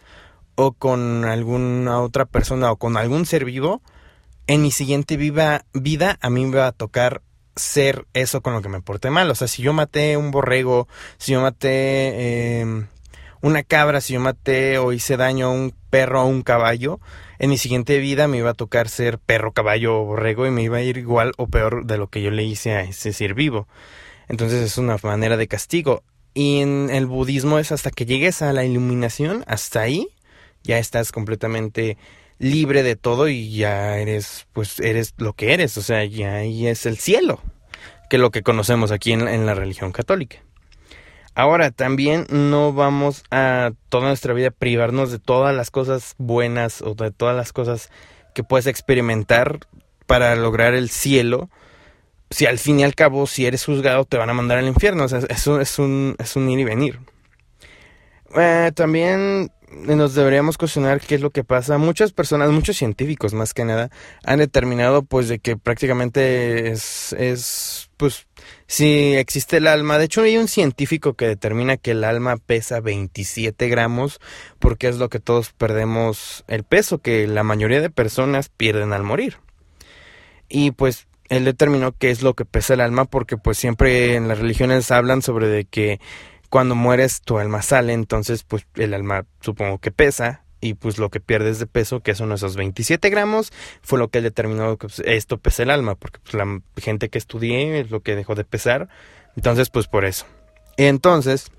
o 0.56 0.72
con 0.72 1.26
alguna 1.26 2.02
otra 2.02 2.26
persona 2.26 2.72
o 2.72 2.78
con 2.78 2.98
algún 2.98 3.28
ser 3.28 3.46
vivo, 3.46 3.84
en 4.48 4.64
mi 4.64 4.72
siguiente 4.72 5.16
viva, 5.16 5.66
vida 5.74 6.18
a 6.22 6.32
mí 6.32 6.44
me 6.44 6.58
va 6.58 6.68
a 6.68 6.72
tocar 6.72 7.22
ser 7.62 8.06
eso 8.14 8.42
con 8.42 8.54
lo 8.54 8.62
que 8.62 8.70
me 8.70 8.82
porté 8.82 9.10
mal. 9.10 9.30
O 9.32 9.36
sea, 9.36 9.48
si 9.48 9.62
yo 9.62 9.74
maté 9.74 10.18
un 10.18 10.32
borrego, 10.32 10.88
si 11.18 11.34
yo 11.34 11.42
maté 11.42 12.60
em, 12.60 12.88
una 13.42 13.64
cabra, 13.64 14.02
si 14.02 14.14
yo 14.14 14.20
maté 14.20 14.78
o 14.78 14.94
hice 14.94 15.18
daño 15.18 15.48
a 15.48 15.52
un 15.52 15.74
perro 15.90 16.24
o 16.24 16.26
un 16.26 16.42
caballo, 16.42 17.00
en 17.40 17.50
mi 17.50 17.58
siguiente 17.58 17.98
vida 18.00 18.28
me 18.28 18.38
iba 18.38 18.52
a 18.52 18.56
tocar 18.56 18.90
ser 18.90 19.18
perro, 19.18 19.52
caballo 19.52 20.02
o 20.02 20.06
borrego 20.06 20.46
y 20.46 20.52
me 20.52 20.64
iba 20.64 20.78
a 20.78 20.82
ir 20.82 20.98
igual 20.98 21.34
o 21.38 21.48
peor 21.48 21.86
de 21.86 21.98
lo 21.98 22.08
que 22.08 22.22
yo 22.22 22.32
le 22.32 22.44
hice 22.44 22.74
a 22.74 22.82
ese 22.84 23.14
ser 23.14 23.34
vivo. 23.34 23.68
Entonces 24.28 24.62
es 24.62 24.78
una 24.78 24.98
manera 25.04 25.38
de 25.38 25.48
castigo. 25.48 26.04
Y 26.34 26.62
en 26.62 26.90
el 26.92 27.08
budismo 27.08 27.60
es 27.60 27.72
hasta 27.72 27.92
que 27.92 28.06
llegues 28.06 28.42
a 28.42 28.54
la 28.54 28.64
iluminación, 28.64 29.44
hasta 29.48 29.82
ahí 29.82 30.08
ya 30.64 30.78
estás 30.78 31.12
completamente 31.12 31.98
libre 32.42 32.84
de 32.84 32.96
todo 32.96 33.28
y 33.28 33.52
ya 33.52 33.98
eres, 34.00 34.48
pues 34.54 34.80
eres 34.80 35.14
lo 35.18 35.34
que 35.34 35.54
eres, 35.54 35.78
o 35.78 35.82
sea, 35.82 36.04
ya 36.06 36.36
ahí 36.36 36.68
es 36.68 36.86
el 36.86 36.98
cielo, 36.98 37.42
que 38.12 38.18
lo 38.18 38.30
que 38.30 38.44
conocemos 38.44 38.92
aquí 38.92 39.14
en, 39.14 39.26
en 39.30 39.46
la 39.46 39.54
religión 39.54 39.94
católica. 39.94 40.40
Ahora, 41.34 41.72
también 41.72 42.26
no 42.30 42.74
vamos 42.74 43.24
a 43.32 43.72
toda 43.88 44.08
nuestra 44.08 44.34
vida 44.34 44.52
privarnos 44.52 45.14
de 45.14 45.18
todas 45.18 45.56
las 45.56 45.72
cosas 45.72 46.16
buenas 46.18 46.82
o 46.82 46.94
de 46.94 47.12
todas 47.12 47.38
las 47.38 47.54
cosas 47.54 47.90
que 48.36 48.44
puedes 48.44 48.68
experimentar 48.68 49.60
para 50.08 50.36
lograr 50.36 50.74
el 50.74 50.90
cielo. 50.90 51.50
Si 52.30 52.46
al 52.46 52.60
fin 52.60 52.82
y 52.82 52.84
al 52.84 52.96
cabo, 52.96 53.28
si 53.28 53.46
eres 53.46 53.64
juzgado, 53.64 54.04
te 54.04 54.18
van 54.18 54.30
a 54.30 54.34
mandar 54.34 54.58
al 54.58 54.68
infierno. 54.68 55.06
O 55.06 55.08
sea, 55.08 55.20
eso 55.30 55.62
es 55.62 55.80
un, 55.80 56.18
es 56.20 56.36
un 56.36 56.50
ir 56.50 56.60
y 56.60 56.66
venir. 56.66 57.00
Eh, 58.36 58.74
también 58.76 59.54
nos 59.72 60.14
deberíamos 60.14 60.58
cuestionar 60.58 61.00
qué 61.00 61.16
es 61.16 61.22
lo 61.22 61.30
que 61.30 61.44
pasa. 61.44 61.78
Muchas 61.78 62.12
personas, 62.12 62.50
muchos 62.52 62.78
científicos 62.78 63.34
más 63.34 63.54
que 63.54 63.66
nada, 63.66 63.90
han 64.24 64.40
determinado 64.40 65.04
pues 65.04 65.28
de 65.28 65.40
que 65.40 65.58
prácticamente 65.58 66.72
es, 66.72 67.14
es 67.14 67.90
pues 67.98 68.28
si 68.68 69.16
existe 69.16 69.58
el 69.58 69.68
alma. 69.68 69.98
De 69.98 70.06
hecho 70.06 70.22
hay 70.22 70.38
un 70.38 70.48
científico 70.48 71.14
que 71.14 71.28
determina 71.28 71.78
que 71.78 71.92
el 71.92 72.04
alma 72.04 72.38
pesa 72.38 72.80
27 72.80 73.70
gramos 73.70 74.20
porque 74.60 74.88
es 74.88 74.98
lo 74.98 75.10
que 75.10 75.20
todos 75.20 75.54
perdemos 75.54 76.44
el 76.48 76.64
peso 76.64 77.00
que 77.00 77.28
la 77.28 77.44
mayoría 77.44 77.82
de 77.82 77.90
personas 77.90 78.50
pierden 78.50 78.94
al 78.94 79.04
morir. 79.04 79.38
Y 80.50 80.72
pues 80.72 81.08
él 81.30 81.46
determinó 81.46 81.94
qué 81.94 82.12
es 82.12 82.24
lo 82.24 82.34
que 82.34 82.44
pesa 82.44 82.74
el 82.74 82.82
alma 82.82 83.06
porque 83.06 83.38
pues 83.38 83.58
siempre 83.58 84.16
en 84.16 84.28
las 84.28 84.40
religiones 84.40 84.92
hablan 84.92 85.22
sobre 85.22 85.48
de 85.48 85.64
que 85.64 86.02
cuando 86.52 86.76
mueres 86.76 87.22
tu 87.22 87.40
alma 87.40 87.62
sale, 87.62 87.94
entonces 87.94 88.44
pues 88.44 88.68
el 88.76 88.94
alma 88.94 89.26
supongo 89.40 89.78
que 89.78 89.90
pesa 89.90 90.44
y 90.60 90.74
pues 90.74 90.98
lo 90.98 91.10
que 91.10 91.22
pierdes 91.22 91.60
de 91.60 91.66
peso, 91.66 92.02
que 92.02 92.14
son 92.14 92.34
esos 92.34 92.58
27 92.58 93.10
gramos, 93.10 93.54
fue 93.82 93.98
lo 93.98 94.10
que 94.10 94.22
determinó 94.22 94.76
que 94.76 94.88
pues, 94.88 95.02
esto 95.06 95.38
pesa 95.38 95.64
el 95.64 95.70
alma, 95.70 95.96
porque 95.96 96.20
pues, 96.20 96.34
la 96.34 96.62
gente 96.76 97.08
que 97.08 97.18
estudié 97.18 97.80
es 97.80 97.90
lo 97.90 98.02
que 98.02 98.18
dejó 98.18 98.36
de 98.36 98.44
pesar, 98.44 98.90
entonces 99.38 99.70
pues 99.70 99.88
por 99.88 100.04
eso. 100.04 100.26
Entonces, 100.76 101.52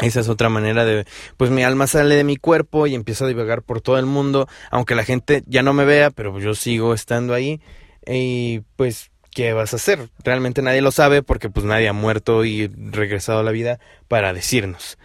esa 0.00 0.20
es 0.20 0.30
otra 0.30 0.48
manera 0.48 0.86
de, 0.86 1.04
pues 1.36 1.50
mi 1.50 1.62
alma 1.62 1.86
sale 1.86 2.14
de 2.14 2.24
mi 2.24 2.38
cuerpo 2.38 2.86
y 2.86 2.94
empieza 2.94 3.26
a 3.26 3.28
divagar 3.28 3.60
por 3.60 3.82
todo 3.82 3.98
el 3.98 4.06
mundo, 4.06 4.48
aunque 4.70 4.94
la 4.94 5.04
gente 5.04 5.44
ya 5.46 5.62
no 5.62 5.74
me 5.74 5.84
vea, 5.84 6.10
pero 6.10 6.40
yo 6.40 6.54
sigo 6.54 6.94
estando 6.94 7.34
ahí 7.34 7.60
y 8.06 8.60
pues 8.76 9.11
¿qué 9.32 9.52
vas 9.52 9.72
a 9.72 9.76
hacer? 9.76 10.10
Realmente 10.22 10.62
nadie 10.62 10.82
lo 10.82 10.92
sabe 10.92 11.22
porque 11.22 11.50
pues 11.50 11.66
nadie 11.66 11.88
ha 11.88 11.92
muerto 11.92 12.44
y 12.44 12.68
regresado 12.68 13.40
a 13.40 13.42
la 13.42 13.50
vida 13.50 13.80
para 14.08 14.32
decirnos. 14.32 14.98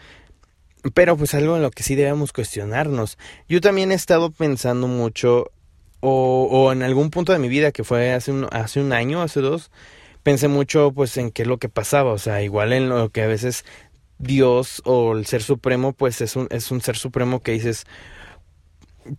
Pero 0.94 1.18
pues 1.18 1.34
algo 1.34 1.56
en 1.56 1.62
lo 1.62 1.72
que 1.72 1.84
sí 1.84 1.96
debemos 1.96 2.34
cuestionarnos. 2.34 3.18
Yo 3.50 3.62
también 3.62 3.92
he 3.92 3.96
estado 3.96 4.32
pensando 4.32 4.88
mucho, 4.88 5.52
o, 6.00 6.72
en 6.72 6.84
algún 6.84 7.10
punto 7.10 7.34
de 7.34 7.40
mi 7.40 7.50
vida 7.50 7.72
que 7.72 7.84
fue 7.84 8.14
hace 8.14 8.32
un, 8.32 8.48
hace 8.52 8.80
un 8.80 8.94
año, 8.94 9.22
hace 9.22 9.42
dos, 9.42 9.72
pensé 10.24 10.48
mucho 10.48 10.92
pues 10.94 11.18
en 11.18 11.32
qué 11.32 11.44
es 11.44 11.48
lo 11.48 11.58
que 11.58 11.70
pasaba, 11.70 12.12
o 12.12 12.18
sea, 12.18 12.42
igual 12.44 12.74
en 12.74 12.90
lo 12.90 13.10
que 13.10 13.24
a 13.24 13.28
veces 13.28 13.66
Dios 14.20 14.82
o 14.86 15.14
el 15.14 15.26
ser 15.26 15.42
supremo 15.42 15.94
pues 15.94 16.22
es 16.22 16.36
un, 16.36 16.48
es 16.52 16.72
un 16.72 16.82
ser 16.82 16.98
supremo 16.98 17.42
que 17.42 17.54
dices, 17.54 17.86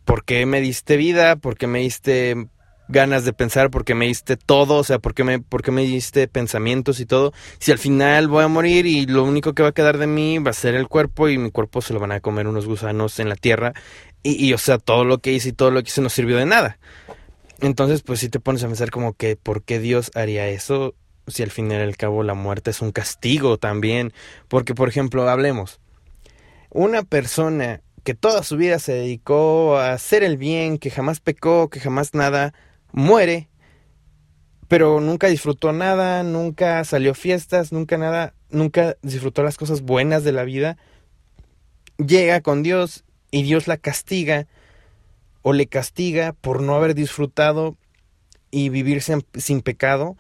¿por 0.05 0.25
qué 0.25 0.47
me 0.47 0.61
diste 0.61 0.97
vida? 0.97 1.37
¿Por 1.37 1.57
qué 1.57 1.67
me 1.67 1.81
diste 1.81 2.49
ganas 2.89 3.25
de 3.25 3.33
pensar, 3.33 3.71
porque 3.71 3.95
me 3.95 4.07
diste 4.07 4.37
todo, 4.37 4.77
o 4.77 4.85
sea, 4.85 4.99
porque 4.99 5.25
me, 5.25 5.39
porque 5.41 5.71
me 5.71 5.83
diste 5.83 6.29
pensamientos 6.29 7.01
y 7.01 7.07
todo, 7.07 7.33
si 7.59 7.73
al 7.73 7.79
final 7.79 8.29
voy 8.29 8.45
a 8.45 8.49
morir 8.49 8.87
y 8.87 9.07
lo 9.07 9.25
único 9.25 9.55
que 9.55 9.63
va 9.63 9.71
a 9.71 9.73
quedar 9.73 9.99
de 9.99 10.07
mí 10.07 10.39
va 10.39 10.51
a 10.51 10.55
ser 10.55 10.75
el 10.75 10.89
cuerpo 10.89 11.29
y 11.29 11.39
mi 11.39 11.51
cuerpo 11.51 11.83
se 11.83 11.93
lo 11.93 12.01
van 12.01 12.13
a 12.13 12.21
comer 12.21 12.47
unos 12.47 12.67
gusanos 12.67 13.21
en 13.21 13.29
la 13.29 13.37
tierra 13.37 13.75
y, 14.23 14.45
y 14.45 14.53
o 14.53 14.59
sea, 14.59 14.79
todo 14.79 15.05
lo 15.05 15.19
que 15.19 15.33
hice 15.33 15.51
y 15.51 15.53
todo 15.53 15.71
lo 15.71 15.83
que 15.83 15.89
hice 15.89 16.01
no 16.01 16.09
sirvió 16.09 16.37
de 16.37 16.47
nada. 16.47 16.79
Entonces, 17.61 18.03
pues 18.03 18.21
si 18.21 18.29
te 18.29 18.39
pones 18.39 18.63
a 18.63 18.69
pensar 18.69 18.91
como 18.91 19.15
que, 19.15 19.37
¿por 19.37 19.63
qué 19.65 19.81
Dios 19.81 20.13
haría 20.15 20.49
eso? 20.49 20.95
Si 21.27 21.43
al 21.43 21.51
fin 21.51 21.71
y 21.71 21.75
al 21.75 21.97
cabo 21.97 22.23
la 22.23 22.35
muerte 22.35 22.71
es 22.71 22.81
un 22.81 22.93
castigo 22.93 23.59
también. 23.59 24.13
Porque, 24.47 24.75
por 24.75 24.89
ejemplo, 24.89 25.29
hablemos. 25.29 25.81
Una 26.71 27.03
persona 27.03 27.83
que 28.05 28.15
toda 28.15 28.45
su 28.45 28.57
vida 28.57 28.79
se 28.79 28.93
dedicó 28.93 29.77
a 29.77 29.93
hacer 29.93 30.23
el 30.23 30.37
bien, 30.37 30.79
que 30.79 30.91
jamás 30.91 31.21
pecó, 31.21 31.69
que 31.69 31.81
jamás 31.81 32.15
nada, 32.15 32.55
muere, 32.93 33.49
pero 34.69 35.01
nunca 35.01 35.29
disfrutó 35.29 35.73
nada, 35.73 36.23
nunca 36.23 36.85
salió 36.85 37.15
fiestas, 37.15 37.73
nunca 37.73 37.97
nada, 37.97 38.35
nunca 38.51 38.97
disfrutó 39.03 39.43
las 39.43 39.57
cosas 39.57 39.81
buenas 39.81 40.25
de 40.25 40.33
la 40.33 40.45
vida, 40.45 40.77
llega 41.97 42.43
con 42.43 42.63
Dios 42.63 43.05
y 43.31 43.43
Dios 43.43 43.67
la 43.67 43.79
castiga 43.79 44.47
o 45.43 45.55
le 45.55 45.67
castiga 45.67 46.35
por 46.35 46.63
no 46.63 46.75
haber 46.75 46.95
disfrutado 46.95 47.77
y 48.51 48.69
vivir 48.69 49.03
sin, 49.03 49.63
pecado. 49.63 50.17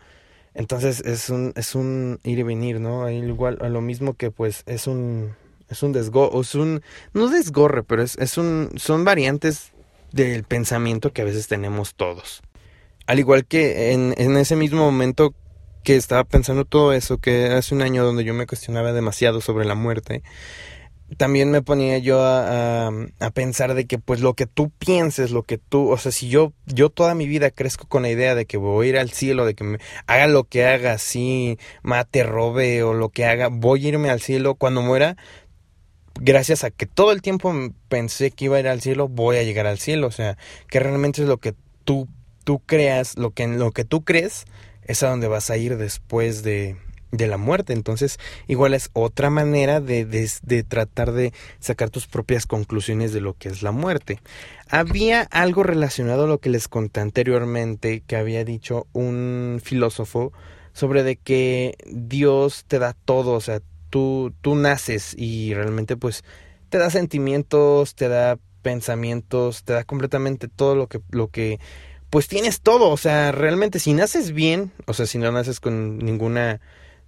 Entonces 0.54 1.00
es 1.00 1.30
un, 1.30 1.52
es 1.54 1.75
un 1.75 2.18
ir 2.25 2.38
y 2.38 2.42
venir, 2.42 2.80
¿no? 2.80 3.08
Igual 3.10 3.58
a 3.60 3.68
lo 3.68 3.80
mismo 3.80 4.14
que 4.14 4.30
pues 4.30 4.62
es 4.66 4.87
un 4.87 5.37
es 5.68 5.82
un 5.82 5.92
desgo 5.92 6.40
es 6.40 6.54
un 6.54 6.82
no 7.12 7.28
desgorre, 7.28 7.82
pero 7.82 8.02
es, 8.02 8.16
es 8.16 8.38
un 8.38 8.70
son 8.76 9.04
variantes 9.04 9.72
del 10.12 10.44
pensamiento 10.44 11.12
que 11.12 11.22
a 11.22 11.26
veces 11.26 11.46
tenemos 11.48 11.94
todos 11.94 12.42
al 13.08 13.18
igual 13.18 13.46
que 13.46 13.92
en, 13.92 14.14
en 14.18 14.36
ese 14.36 14.54
mismo 14.54 14.84
momento 14.84 15.34
que 15.82 15.96
estaba 15.96 16.24
pensando 16.24 16.66
todo 16.66 16.92
eso, 16.92 17.16
que 17.16 17.46
hace 17.46 17.74
un 17.74 17.80
año 17.80 18.04
donde 18.04 18.22
yo 18.22 18.34
me 18.34 18.46
cuestionaba 18.46 18.92
demasiado 18.92 19.40
sobre 19.40 19.64
la 19.64 19.74
muerte, 19.74 20.22
también 21.16 21.50
me 21.50 21.62
ponía 21.62 21.96
yo 21.96 22.20
a, 22.22 22.88
a, 22.88 23.30
pensar 23.30 23.72
de 23.72 23.86
que 23.86 23.98
pues 23.98 24.20
lo 24.20 24.34
que 24.34 24.44
tú 24.44 24.70
pienses, 24.78 25.30
lo 25.30 25.42
que 25.42 25.56
tú, 25.56 25.90
o 25.90 25.96
sea, 25.96 26.12
si 26.12 26.28
yo, 26.28 26.52
yo 26.66 26.90
toda 26.90 27.14
mi 27.14 27.26
vida 27.26 27.50
crezco 27.50 27.88
con 27.88 28.02
la 28.02 28.10
idea 28.10 28.34
de 28.34 28.44
que 28.44 28.58
voy 28.58 28.88
a 28.88 28.90
ir 28.90 28.98
al 28.98 29.10
cielo, 29.10 29.46
de 29.46 29.54
que 29.54 29.64
me, 29.64 29.78
haga 30.06 30.26
lo 30.26 30.44
que 30.44 30.66
haga, 30.66 30.92
así, 30.92 31.58
mate, 31.82 32.24
robe 32.24 32.82
o 32.82 32.92
lo 32.92 33.08
que 33.08 33.24
haga, 33.24 33.48
voy 33.48 33.86
a 33.86 33.88
irme 33.88 34.10
al 34.10 34.20
cielo 34.20 34.54
cuando 34.54 34.82
muera, 34.82 35.16
gracias 36.20 36.62
a 36.62 36.70
que 36.70 36.84
todo 36.84 37.12
el 37.12 37.22
tiempo 37.22 37.54
pensé 37.88 38.32
que 38.32 38.44
iba 38.44 38.58
a 38.58 38.60
ir 38.60 38.68
al 38.68 38.82
cielo, 38.82 39.08
voy 39.08 39.38
a 39.38 39.44
llegar 39.44 39.66
al 39.66 39.78
cielo, 39.78 40.08
o 40.08 40.10
sea, 40.10 40.36
que 40.68 40.78
realmente 40.78 41.22
es 41.22 41.28
lo 41.28 41.38
que 41.38 41.54
tú 41.84 42.06
tú 42.49 42.62
creas, 42.64 43.19
lo 43.19 43.33
que, 43.33 43.43
en 43.43 43.59
lo 43.59 43.73
que 43.73 43.85
tú 43.85 44.07
crees, 44.07 44.47
es 44.87 45.02
a 45.02 45.11
donde 45.11 45.28
vas 45.28 45.50
a 45.50 45.59
ir 45.59 45.76
después 45.76 46.43
de, 46.43 46.76
de 47.12 47.26
la 47.26 47.37
muerte. 47.37 47.75
Entonces, 47.75 48.19
igual 48.47 48.73
es 48.73 48.88
otra 48.95 49.28
manera 49.28 49.83
de, 49.83 50.07
de, 50.07 50.62
tratar 50.62 51.12
de 51.12 51.35
sacar 51.61 51.90
tus 51.90 52.07
propias 52.07 52.47
conclusiones 52.47 53.12
de 53.12 53.21
lo 53.21 53.35
que 53.35 53.50
es 53.50 53.62
la 53.62 53.71
muerte. 53.71 54.23
Había 54.71 55.28
algo 55.31 55.62
relacionado 55.62 56.25
a 56.25 56.26
lo 56.26 56.38
que 56.38 56.49
les 56.49 56.69
conté 56.69 57.00
anteriormente 57.00 58.02
que 58.07 58.17
había 58.17 58.47
dicho 58.47 58.87
un 58.95 59.61
filósofo 59.62 60.33
sobre 60.73 61.02
de 61.02 61.17
que 61.17 61.76
Dios 61.85 62.64
te 62.67 62.78
da 62.78 62.95
todo, 62.95 63.33
o 63.33 63.43
sea, 63.43 63.61
tú, 63.90 64.33
tú 64.40 64.55
naces 64.55 65.14
y 65.19 65.52
realmente 65.52 65.99
pues 65.99 66.25
te 66.71 66.78
da 66.78 66.88
sentimientos, 66.88 67.95
te 67.95 68.09
da 68.09 68.38
pensamientos, 68.62 69.64
te 69.64 69.75
da 69.75 69.85
completamente 69.85 70.49
todo 70.49 70.75
lo 70.75 70.87
que, 70.87 71.02
lo 71.11 71.28
que 71.28 71.61
pues 72.10 72.28
tienes 72.28 72.60
todo, 72.60 72.88
o 72.88 72.96
sea, 72.96 73.32
realmente 73.32 73.78
si 73.78 73.92
naces 73.92 74.32
bien, 74.32 74.72
o 74.86 74.94
sea, 74.94 75.06
si 75.06 75.18
no 75.18 75.30
naces 75.30 75.60
con 75.60 75.98
ninguna 75.98 76.60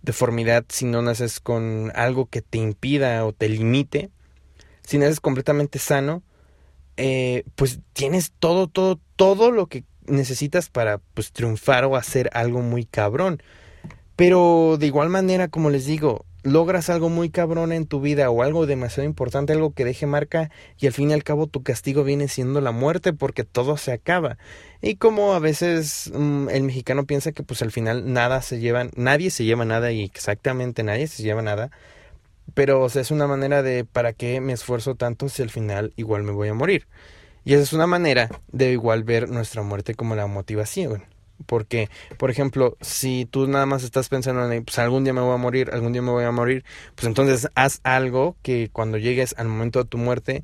deformidad, 0.02 0.64
si 0.68 0.84
no 0.84 1.02
naces 1.02 1.40
con 1.40 1.92
algo 1.94 2.26
que 2.26 2.42
te 2.42 2.58
impida 2.58 3.24
o 3.24 3.32
te 3.32 3.48
limite, 3.48 4.10
si 4.82 4.98
naces 4.98 5.20
completamente 5.20 5.78
sano, 5.78 6.22
eh, 6.96 7.44
pues 7.54 7.80
tienes 7.92 8.32
todo, 8.38 8.66
todo, 8.66 9.00
todo 9.16 9.50
lo 9.50 9.66
que 9.66 9.84
necesitas 10.04 10.68
para 10.68 10.98
pues 11.14 11.32
triunfar 11.32 11.84
o 11.84 11.96
hacer 11.96 12.28
algo 12.34 12.60
muy 12.60 12.84
cabrón. 12.84 13.42
Pero 14.16 14.76
de 14.78 14.86
igual 14.86 15.08
manera, 15.08 15.48
como 15.48 15.70
les 15.70 15.86
digo, 15.86 16.26
logras 16.42 16.90
algo 16.90 17.08
muy 17.08 17.30
cabrón 17.30 17.72
en 17.72 17.86
tu 17.86 18.00
vida 18.00 18.30
o 18.30 18.42
algo 18.42 18.66
demasiado 18.66 19.08
importante, 19.08 19.52
algo 19.52 19.72
que 19.72 19.84
deje 19.84 20.06
marca 20.06 20.50
y 20.78 20.86
al 20.86 20.92
fin 20.92 21.10
y 21.10 21.12
al 21.12 21.24
cabo 21.24 21.46
tu 21.46 21.62
castigo 21.62 22.04
viene 22.04 22.28
siendo 22.28 22.60
la 22.60 22.72
muerte 22.72 23.12
porque 23.12 23.44
todo 23.44 23.76
se 23.76 23.92
acaba. 23.92 24.38
Y 24.82 24.96
como 24.96 25.34
a 25.34 25.38
veces 25.38 26.10
mm, 26.14 26.48
el 26.50 26.62
mexicano 26.62 27.04
piensa 27.04 27.32
que 27.32 27.42
pues 27.42 27.62
al 27.62 27.72
final 27.72 28.12
nada 28.12 28.42
se 28.42 28.58
lleva, 28.60 28.88
nadie 28.96 29.30
se 29.30 29.44
lleva 29.44 29.64
nada 29.64 29.92
y 29.92 30.02
exactamente 30.02 30.82
nadie 30.82 31.06
se 31.06 31.22
lleva 31.22 31.42
nada, 31.42 31.70
pero 32.54 32.82
o 32.82 32.88
sea, 32.88 33.02
es 33.02 33.10
una 33.10 33.26
manera 33.26 33.62
de 33.62 33.84
para 33.84 34.12
qué 34.12 34.40
me 34.40 34.52
esfuerzo 34.52 34.94
tanto 34.94 35.28
si 35.28 35.42
al 35.42 35.50
final 35.50 35.92
igual 35.96 36.22
me 36.22 36.32
voy 36.32 36.48
a 36.48 36.54
morir. 36.54 36.86
Y 37.44 37.54
esa 37.54 37.62
es 37.62 37.72
una 37.72 37.86
manera 37.86 38.28
de 38.52 38.72
igual 38.72 39.04
ver 39.04 39.28
nuestra 39.28 39.62
muerte 39.62 39.94
como 39.94 40.14
la 40.14 40.26
motivación. 40.26 41.04
Porque, 41.46 41.88
por 42.18 42.30
ejemplo, 42.30 42.76
si 42.80 43.26
tú 43.30 43.46
nada 43.46 43.66
más 43.66 43.82
estás 43.82 44.08
pensando 44.08 44.50
en, 44.50 44.64
pues 44.64 44.78
algún 44.78 45.04
día 45.04 45.12
me 45.12 45.20
voy 45.20 45.34
a 45.34 45.38
morir, 45.38 45.70
algún 45.72 45.92
día 45.92 46.02
me 46.02 46.10
voy 46.10 46.24
a 46.24 46.30
morir, 46.30 46.64
pues 46.94 47.06
entonces 47.06 47.48
haz 47.54 47.80
algo 47.82 48.36
que 48.42 48.68
cuando 48.72 48.98
llegues 48.98 49.34
al 49.38 49.48
momento 49.48 49.82
de 49.82 49.88
tu 49.88 49.98
muerte 49.98 50.42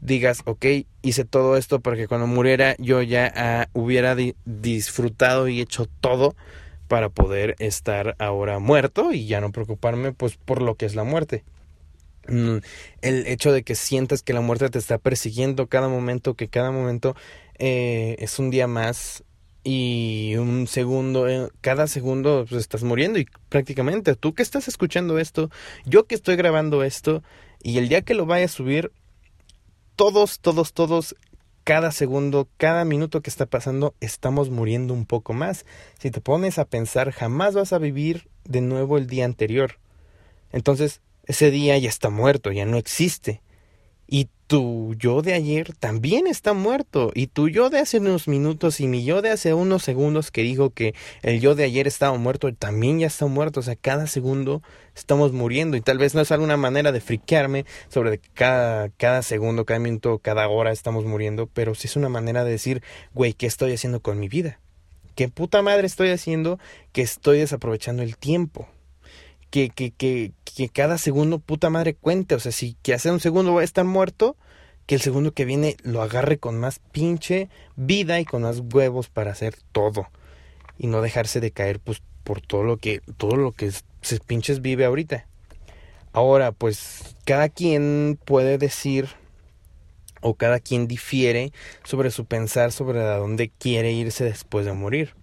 digas, 0.00 0.42
ok, 0.44 0.64
hice 1.02 1.24
todo 1.24 1.56
esto 1.56 1.80
para 1.80 1.96
que 1.96 2.08
cuando 2.08 2.26
muriera 2.26 2.76
yo 2.78 3.02
ya 3.02 3.32
ah, 3.34 3.68
hubiera 3.72 4.16
disfrutado 4.44 5.48
y 5.48 5.60
hecho 5.60 5.86
todo 6.00 6.36
para 6.88 7.10
poder 7.10 7.54
estar 7.58 8.16
ahora 8.18 8.58
muerto 8.58 9.12
y 9.12 9.26
ya 9.26 9.40
no 9.40 9.52
preocuparme 9.52 10.12
pues 10.12 10.36
por 10.36 10.62
lo 10.62 10.74
que 10.76 10.86
es 10.86 10.94
la 10.94 11.04
muerte. 11.04 11.44
Mm, 12.28 12.58
el 13.00 13.26
hecho 13.26 13.52
de 13.52 13.62
que 13.62 13.74
sientas 13.74 14.22
que 14.22 14.34
la 14.34 14.40
muerte 14.40 14.68
te 14.68 14.78
está 14.78 14.98
persiguiendo 14.98 15.66
cada 15.66 15.88
momento, 15.88 16.34
que 16.34 16.48
cada 16.48 16.70
momento 16.70 17.16
eh, 17.58 18.16
es 18.18 18.38
un 18.38 18.50
día 18.50 18.66
más 18.66 19.24
y 19.64 20.36
un 20.36 20.66
segundo, 20.66 21.28
eh, 21.28 21.48
cada 21.60 21.86
segundo 21.86 22.46
pues, 22.48 22.60
estás 22.60 22.84
muriendo 22.84 23.18
y 23.18 23.26
prácticamente 23.48 24.14
tú 24.16 24.34
que 24.34 24.42
estás 24.42 24.68
escuchando 24.68 25.18
esto, 25.18 25.50
yo 25.84 26.06
que 26.06 26.14
estoy 26.14 26.36
grabando 26.36 26.82
esto 26.82 27.22
y 27.62 27.78
el 27.78 27.88
día 27.88 28.02
que 28.02 28.14
lo 28.14 28.26
vaya 28.26 28.46
a 28.46 28.48
subir, 28.48 28.92
todos, 29.96 30.38
todos, 30.40 30.72
todos, 30.72 31.16
cada 31.64 31.92
segundo, 31.92 32.48
cada 32.56 32.84
minuto 32.84 33.20
que 33.20 33.28
está 33.28 33.44
pasando, 33.44 33.94
estamos 34.00 34.48
muriendo 34.48 34.94
un 34.94 35.04
poco 35.04 35.34
más. 35.34 35.66
Si 35.98 36.10
te 36.10 36.20
pones 36.20 36.58
a 36.58 36.64
pensar, 36.64 37.10
jamás 37.10 37.54
vas 37.54 37.74
a 37.74 37.78
vivir 37.78 38.28
de 38.44 38.62
nuevo 38.62 38.96
el 38.96 39.06
día 39.06 39.26
anterior. 39.26 39.78
Entonces, 40.50 41.02
ese 41.26 41.50
día 41.50 41.76
ya 41.76 41.90
está 41.90 42.08
muerto, 42.08 42.52
ya 42.52 42.64
no 42.64 42.78
existe. 42.78 43.42
Y 44.06 44.30
tu 44.48 44.94
yo 44.98 45.20
de 45.20 45.34
ayer 45.34 45.74
también 45.74 46.26
está 46.26 46.54
muerto. 46.54 47.12
Y 47.14 47.28
tu 47.28 47.48
yo 47.48 47.68
de 47.68 47.78
hace 47.78 47.98
unos 47.98 48.26
minutos 48.28 48.80
y 48.80 48.88
mi 48.88 49.04
yo 49.04 49.20
de 49.20 49.30
hace 49.30 49.52
unos 49.52 49.84
segundos 49.84 50.30
que 50.30 50.42
dijo 50.42 50.70
que 50.70 50.94
el 51.22 51.40
yo 51.40 51.54
de 51.54 51.64
ayer 51.64 51.86
estaba 51.86 52.16
muerto, 52.16 52.52
también 52.54 52.98
ya 52.98 53.06
está 53.06 53.26
muerto. 53.26 53.60
O 53.60 53.62
sea, 53.62 53.76
cada 53.76 54.06
segundo 54.06 54.62
estamos 54.96 55.32
muriendo. 55.32 55.76
Y 55.76 55.82
tal 55.82 55.98
vez 55.98 56.14
no 56.14 56.22
es 56.22 56.32
alguna 56.32 56.56
manera 56.56 56.92
de 56.92 57.02
friquearme 57.02 57.66
sobre 57.88 58.18
cada, 58.18 58.88
cada 58.88 59.22
segundo, 59.22 59.66
cada 59.66 59.80
minuto, 59.80 60.18
cada 60.18 60.48
hora 60.48 60.72
estamos 60.72 61.04
muriendo. 61.04 61.46
Pero 61.46 61.74
sí 61.74 61.86
es 61.86 61.96
una 61.96 62.08
manera 62.08 62.42
de 62.42 62.50
decir, 62.50 62.82
güey, 63.12 63.34
¿qué 63.34 63.46
estoy 63.46 63.74
haciendo 63.74 64.00
con 64.00 64.18
mi 64.18 64.28
vida? 64.28 64.60
¿Qué 65.14 65.28
puta 65.28 65.60
madre 65.60 65.86
estoy 65.86 66.08
haciendo 66.08 66.58
que 66.92 67.02
estoy 67.02 67.38
desaprovechando 67.38 68.02
el 68.02 68.16
tiempo? 68.16 68.66
Que, 69.50 69.70
que, 69.70 69.90
que, 69.90 70.32
que 70.44 70.68
cada 70.68 70.98
segundo, 70.98 71.38
puta 71.38 71.70
madre, 71.70 71.94
cuente. 71.94 72.34
O 72.34 72.40
sea, 72.40 72.52
si 72.52 72.76
que 72.82 72.94
hace 72.94 73.10
un 73.10 73.20
segundo 73.20 73.54
va 73.54 73.62
a 73.62 73.64
estar 73.64 73.84
muerto, 73.84 74.36
que 74.86 74.94
el 74.94 75.00
segundo 75.00 75.32
que 75.32 75.44
viene 75.44 75.76
lo 75.82 76.02
agarre 76.02 76.38
con 76.38 76.58
más 76.58 76.80
pinche 76.92 77.48
vida 77.76 78.20
y 78.20 78.24
con 78.24 78.42
más 78.42 78.62
huevos 78.72 79.08
para 79.08 79.32
hacer 79.32 79.54
todo. 79.72 80.08
Y 80.78 80.86
no 80.86 81.02
dejarse 81.02 81.40
de 81.40 81.50
caer, 81.50 81.80
pues, 81.80 82.02
por 82.24 82.40
todo 82.40 82.62
lo 82.62 82.76
que, 82.76 83.02
todo 83.16 83.36
lo 83.36 83.52
que 83.52 83.70
se 84.00 84.20
pinches 84.20 84.62
vive 84.62 84.84
ahorita. 84.84 85.26
Ahora, 86.12 86.52
pues, 86.52 87.16
cada 87.24 87.48
quien 87.48 88.18
puede 88.24 88.58
decir 88.58 89.08
o 90.20 90.34
cada 90.34 90.58
quien 90.58 90.88
difiere 90.88 91.52
sobre 91.84 92.10
su 92.10 92.24
pensar 92.24 92.72
sobre 92.72 93.00
a 93.00 93.16
dónde 93.16 93.50
quiere 93.50 93.92
irse 93.92 94.24
después 94.24 94.66
de 94.66 94.72
morir. 94.72 95.14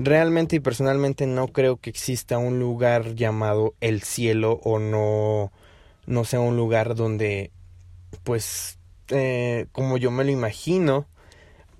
Realmente 0.00 0.54
y 0.54 0.60
personalmente 0.60 1.26
no 1.26 1.48
creo 1.48 1.76
que 1.76 1.90
exista 1.90 2.38
un 2.38 2.60
lugar 2.60 3.16
llamado 3.16 3.74
el 3.80 4.02
cielo 4.02 4.60
o 4.62 4.78
no, 4.78 5.50
no 6.06 6.24
sea 6.24 6.38
un 6.38 6.56
lugar 6.56 6.94
donde, 6.94 7.50
pues, 8.22 8.78
eh, 9.08 9.66
como 9.72 9.96
yo 9.96 10.12
me 10.12 10.22
lo 10.22 10.30
imagino, 10.30 11.08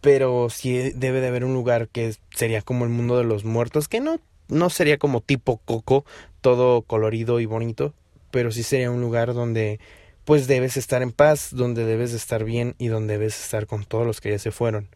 pero 0.01 0.51
sí 0.51 0.91
debe 0.97 1.21
de 1.21 1.29
haber 1.29 1.45
un 1.45 1.55
lugar 1.55 1.87
que 1.87 2.17
sería 2.35 2.61
como 2.61 2.85
el 2.85 2.91
mundo 2.91 3.17
de 3.17 3.23
los 3.23 3.45
muertos, 3.45 3.87
que 3.87 4.01
no, 4.01 4.19
no 4.49 4.69
sería 4.69 4.99
como 4.99 5.21
tipo 5.21 5.59
coco, 5.59 6.05
todo 6.41 6.83
colorido 6.83 7.39
y 7.39 7.47
bonito, 7.47 7.95
pero 8.33 8.51
sí 8.51 8.65
sería 8.65 8.91
un 8.91 9.01
lugar 9.01 9.33
donde 9.33 9.79
pues 10.25 10.49
debes 10.49 10.77
estar 10.77 11.03
en 11.03 11.13
paz, 11.13 11.51
donde 11.53 11.85
debes 11.85 12.13
estar 12.13 12.43
bien 12.43 12.75
y 12.79 12.89
donde 12.89 13.17
debes 13.17 13.41
estar 13.41 13.69
con 13.69 13.85
todos 13.85 14.05
los 14.05 14.21
que 14.21 14.33
ya 14.33 14.41
se 14.41 14.51
fueron. 14.51 14.89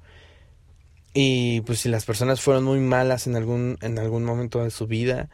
Y 1.14 1.60
pues 1.62 1.80
si 1.80 1.88
las 1.88 2.04
personas 2.04 2.40
fueron 2.40 2.64
muy 2.64 2.80
malas 2.80 3.26
en 3.26 3.36
algún, 3.36 3.76
en 3.82 3.98
algún 3.98 4.24
momento 4.24 4.62
de 4.62 4.70
su 4.70 4.86
vida, 4.86 5.28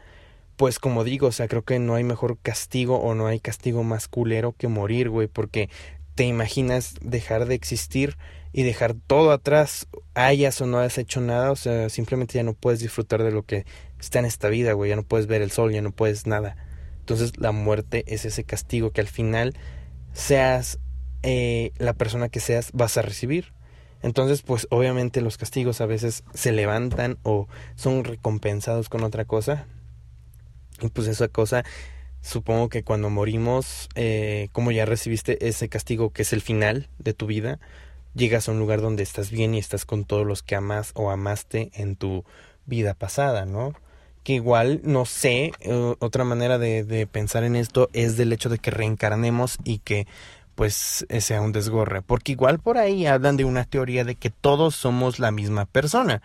pues 0.57 0.77
como 0.77 1.05
digo, 1.05 1.27
o 1.27 1.31
sea, 1.31 1.47
creo 1.47 1.63
que 1.63 1.79
no 1.79 1.95
hay 1.95 2.03
mejor 2.03 2.37
castigo 2.37 2.99
o 2.99 3.15
no 3.15 3.27
hay 3.27 3.39
castigo 3.39 3.83
más 3.83 4.07
culero 4.09 4.53
que 4.57 4.67
morir, 4.67 5.09
güey, 5.09 5.27
porque 5.27 5.69
te 6.15 6.25
imaginas 6.25 6.95
dejar 7.01 7.45
de 7.45 7.55
existir 7.55 8.17
y 8.51 8.63
dejar 8.63 8.93
todo 8.93 9.31
atrás, 9.31 9.87
hayas 10.15 10.59
o 10.59 10.65
no 10.65 10.79
hayas 10.79 10.97
hecho 10.97 11.21
nada, 11.21 11.51
o 11.51 11.55
sea, 11.55 11.87
simplemente 11.89 12.33
ya 12.33 12.43
no 12.43 12.55
puedes 12.55 12.81
disfrutar 12.81 13.23
de 13.23 13.31
lo 13.31 13.43
que 13.43 13.65
está 13.99 14.19
en 14.19 14.25
esta 14.25 14.49
vida, 14.49 14.73
güey, 14.73 14.89
ya 14.89 14.97
no 14.97 15.03
puedes 15.03 15.27
ver 15.27 15.41
el 15.41 15.51
sol, 15.51 15.71
ya 15.71 15.81
no 15.81 15.91
puedes 15.91 16.27
nada. 16.27 16.57
Entonces 16.99 17.37
la 17.37 17.53
muerte 17.53 18.03
es 18.07 18.25
ese 18.25 18.43
castigo 18.43 18.91
que 18.91 19.01
al 19.01 19.07
final, 19.07 19.55
seas 20.11 20.79
eh, 21.23 21.71
la 21.77 21.93
persona 21.93 22.29
que 22.29 22.39
seas, 22.39 22.71
vas 22.73 22.97
a 22.97 23.01
recibir. 23.01 23.53
Entonces, 24.01 24.41
pues 24.41 24.67
obviamente 24.69 25.21
los 25.21 25.37
castigos 25.37 25.81
a 25.81 25.85
veces 25.85 26.23
se 26.33 26.51
levantan 26.51 27.17
o 27.23 27.47
son 27.75 28.03
recompensados 28.03 28.89
con 28.89 29.03
otra 29.03 29.25
cosa. 29.25 29.65
Y 30.81 30.89
pues 30.89 31.07
esa 31.07 31.27
cosa, 31.27 31.65
supongo 32.21 32.69
que 32.69 32.83
cuando 32.83 33.09
morimos, 33.09 33.89
eh, 33.95 34.49
como 34.53 34.71
ya 34.71 34.85
recibiste 34.85 35.47
ese 35.47 35.67
castigo 35.67 36.11
que 36.11 36.21
es 36.21 36.31
el 36.31 36.41
final 36.41 36.87
de 36.97 37.13
tu 37.13 37.25
vida, 37.25 37.59
llegas 38.15 38.47
a 38.47 38.53
un 38.53 38.59
lugar 38.59 38.81
donde 38.81 39.03
estás 39.03 39.31
bien 39.31 39.53
y 39.53 39.59
estás 39.59 39.85
con 39.85 40.05
todos 40.05 40.25
los 40.25 40.43
que 40.43 40.55
amas 40.55 40.91
o 40.95 41.11
amaste 41.11 41.69
en 41.73 41.95
tu 41.95 42.23
vida 42.65 42.93
pasada, 42.93 43.45
¿no? 43.45 43.73
Que 44.23 44.33
igual, 44.33 44.81
no 44.83 45.05
sé, 45.05 45.51
eh, 45.59 45.95
otra 45.99 46.23
manera 46.23 46.57
de, 46.57 46.83
de 46.83 47.07
pensar 47.07 47.43
en 47.43 47.55
esto 47.55 47.89
es 47.93 48.15
del 48.15 48.31
hecho 48.31 48.49
de 48.49 48.59
que 48.59 48.71
reencarnemos 48.71 49.57
y 49.63 49.79
que 49.79 50.07
pues 50.59 51.05
sea 51.21 51.39
un 51.39 51.53
desgorre. 51.53 52.01
Porque 52.01 52.33
igual 52.33 52.59
por 52.59 52.77
ahí 52.77 53.05
hablan 53.05 53.37
de 53.37 53.45
una 53.45 53.63
teoría 53.63 54.03
de 54.03 54.15
que 54.15 54.29
todos 54.29 54.75
somos 54.75 55.17
la 55.17 55.31
misma 55.31 55.63
persona. 55.65 56.21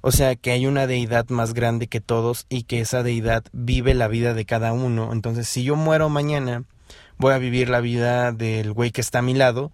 O 0.00 0.10
sea, 0.10 0.34
que 0.34 0.50
hay 0.50 0.66
una 0.66 0.88
deidad 0.88 1.28
más 1.28 1.54
grande 1.54 1.86
que 1.86 2.00
todos 2.00 2.46
y 2.48 2.64
que 2.64 2.80
esa 2.80 3.04
deidad 3.04 3.44
vive 3.52 3.94
la 3.94 4.08
vida 4.08 4.34
de 4.34 4.44
cada 4.44 4.72
uno. 4.72 5.12
Entonces, 5.12 5.48
si 5.48 5.62
yo 5.62 5.76
muero 5.76 6.08
mañana, 6.08 6.64
voy 7.18 7.34
a 7.34 7.38
vivir 7.38 7.68
la 7.68 7.78
vida 7.78 8.32
del 8.32 8.72
güey 8.72 8.90
que 8.90 9.00
está 9.00 9.20
a 9.20 9.22
mi 9.22 9.34
lado. 9.34 9.70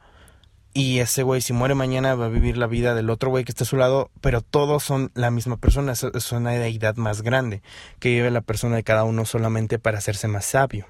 Y 0.74 0.98
ese 0.98 1.22
güey, 1.22 1.40
si 1.40 1.54
muere 1.54 1.74
mañana, 1.74 2.14
va 2.14 2.26
a 2.26 2.28
vivir 2.28 2.58
la 2.58 2.66
vida 2.66 2.94
del 2.94 3.08
otro 3.08 3.30
güey 3.30 3.44
que 3.44 3.52
está 3.52 3.64
a 3.64 3.66
su 3.66 3.78
lado. 3.78 4.10
Pero 4.20 4.42
todos 4.42 4.82
son 4.82 5.12
la 5.14 5.30
misma 5.30 5.56
persona. 5.56 5.92
Es 5.92 6.32
una 6.32 6.50
deidad 6.50 6.96
más 6.96 7.22
grande 7.22 7.62
que 8.00 8.10
vive 8.10 8.30
la 8.30 8.42
persona 8.42 8.76
de 8.76 8.84
cada 8.84 9.04
uno 9.04 9.24
solamente 9.24 9.78
para 9.78 9.96
hacerse 9.96 10.28
más 10.28 10.44
sabio 10.44 10.86